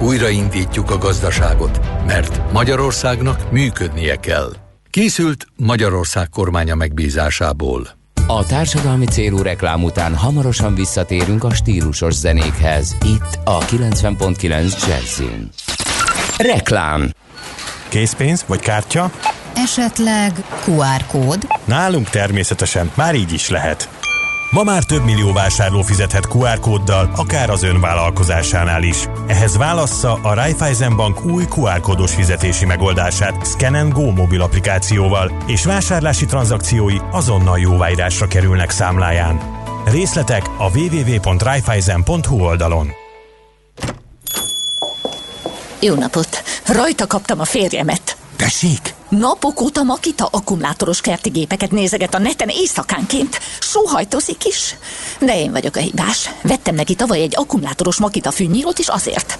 [0.00, 4.52] Újraindítjuk a gazdaságot, mert Magyarországnak működnie kell.
[4.90, 7.99] Készült Magyarország kormánya megbízásából.
[8.26, 12.96] A társadalmi célú reklám után hamarosan visszatérünk a stílusos zenékhez.
[13.04, 15.48] Itt a 90.9 Jazzin.
[16.36, 17.10] Reklám
[17.88, 19.10] Készpénz vagy kártya?
[19.54, 20.32] Esetleg
[20.64, 21.46] QR kód?
[21.64, 23.88] Nálunk természetesen már így is lehet.
[24.50, 29.06] Ma már több millió vásárló fizethet QR kóddal, akár az ön vállalkozásánál is.
[29.26, 35.64] Ehhez válassza a Raiffeisen Bank új QR kódos fizetési megoldását Scan Go mobil applikációval, és
[35.64, 39.40] vásárlási tranzakciói azonnal jóváírásra kerülnek számláján.
[39.84, 42.90] Részletek a www.raiffeisen.hu oldalon.
[45.80, 46.42] Jó napot!
[46.66, 48.16] Rajta kaptam a férjemet.
[48.36, 48.98] Tessék?
[49.10, 53.40] Napok óta Makita akkumulátoros kerti gépeket nézeget a neten éjszakánként.
[53.60, 54.76] Sóhajtozik is.
[55.20, 56.30] De én vagyok a hibás.
[56.42, 59.38] Vettem neki tavaly egy akkumulátoros Makita fűnyírót is azért.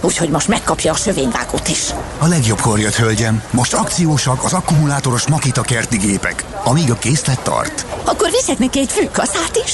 [0.00, 1.90] Úgyhogy most megkapja a sövényvágót is.
[2.18, 3.42] A legjobbkor jött, hölgyem.
[3.50, 7.86] Most akciósak az akkumulátoros Makita kerti gépek, amíg a készlet tart.
[8.04, 9.72] Akkor viszek neki egy fűkaszát is.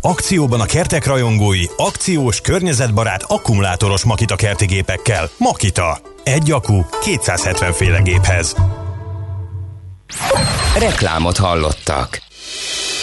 [0.00, 5.30] Akcióban a kertek rajongói akciós, környezetbarát, akkumulátoros Makita kerti gépekkel.
[5.36, 6.09] Makita.
[6.22, 8.54] Egy akku 270 féle géphez.
[10.78, 12.22] Reklámot hallottak.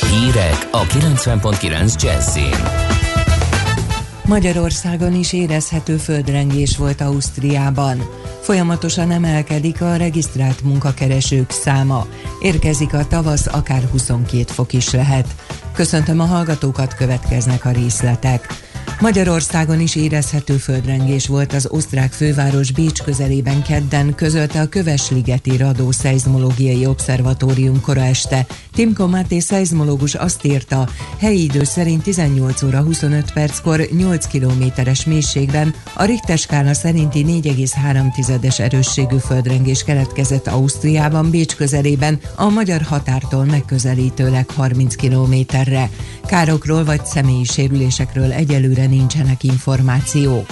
[0.10, 2.96] Hírek a 90.9 Jazzin.
[4.26, 8.10] Magyarországon is érezhető földrengés volt Ausztriában.
[8.42, 12.08] Folyamatosan emelkedik a regisztrált munkakeresők száma.
[12.42, 15.28] Érkezik a tavasz, akár 22 fok is lehet.
[15.74, 18.67] Köszöntöm a hallgatókat, következnek a részletek.
[19.00, 25.92] Magyarországon is érezhető földrengés volt az osztrák főváros Bécs közelében kedden, közölte a Kövesligeti Radó
[25.92, 28.46] Szeizmológiai Obszervatórium kora este.
[28.74, 35.74] Timko Máté szeizmológus azt írta, helyi idő szerint 18 óra 25 perckor 8 kilométeres mélységben
[35.96, 36.40] a Richter
[36.76, 45.90] szerinti 4,3-es erősségű földrengés keletkezett Ausztriában, Bécs közelében, a magyar határtól megközelítőleg 30 kilométerre.
[46.26, 50.46] Károkról vagy személyi sérülésekről egyelőre nincsenek információk.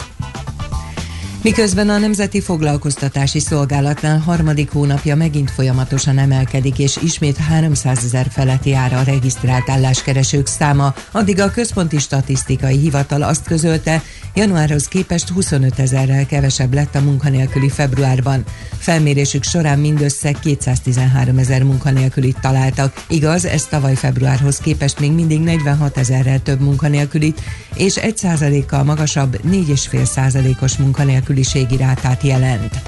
[1.45, 8.63] Miközben a Nemzeti Foglalkoztatási Szolgálatnál harmadik hónapja megint folyamatosan emelkedik, és ismét 300 ezer felett
[8.63, 14.01] jár a regisztrált álláskeresők száma, addig a Központi Statisztikai Hivatal azt közölte,
[14.33, 18.43] januárhoz képest 25 ezerrel kevesebb lett a munkanélküli februárban.
[18.86, 23.05] Felmérésük során mindössze 213 ezer munkanélkülit találtak.
[23.09, 27.41] Igaz, ez tavaly februárhoz képest még mindig 46 ezerrel több munkanélkülit,
[27.75, 32.81] és 1% kal magasabb 4,5 százalékos munkanélküliségi rátát jelent.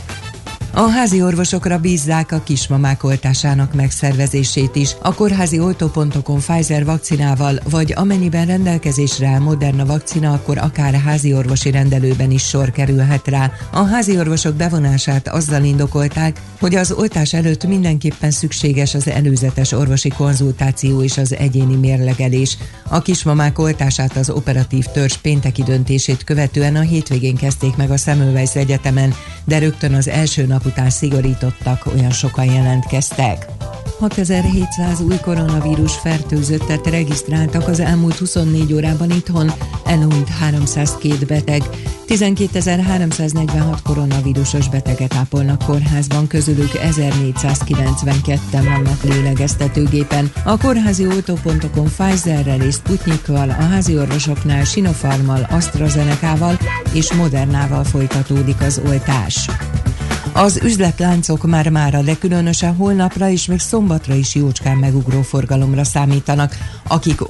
[0.77, 4.95] A házi orvosokra bízzák a kismamák oltásának megszervezését is.
[5.01, 11.71] A kórházi oltópontokon Pfizer vakcinával, vagy amennyiben rendelkezésre áll Moderna vakcina, akkor akár házi orvosi
[11.71, 13.51] rendelőben is sor kerülhet rá.
[13.71, 20.09] A házi orvosok bevonását azzal indokolták, hogy az oltás előtt mindenképpen szükséges az előzetes orvosi
[20.09, 22.57] konzultáció és az egyéni mérlegelés.
[22.89, 28.55] A kismamák oltását az operatív törzs pénteki döntését követően a hétvégén kezdték meg a Semmelweis
[28.55, 29.13] Egyetemen,
[29.45, 33.47] de rögtön az első nap után szigorítottak, olyan sokan jelentkeztek.
[33.99, 39.51] 6700 új koronavírus fertőzöttet regisztráltak az elmúlt 24 órában itthon,
[39.85, 41.63] elhunyt 302 beteg.
[42.07, 50.31] 12.346 koronavírusos beteget ápolnak kórházban, közülük 1492-en vannak lélegeztetőgépen.
[50.43, 56.57] A kórházi oltópontokon Pfizerrel és Sputnikkal, a házi orvosoknál Sinopharmal, AstraZeneca-val
[56.93, 59.49] és Modernával folytatódik az oltás.
[60.37, 66.57] Az üzletláncok már mára, de különösen holnapra és még szombatra is jócskán megugró forgalomra számítanak,
[66.87, 67.29] akik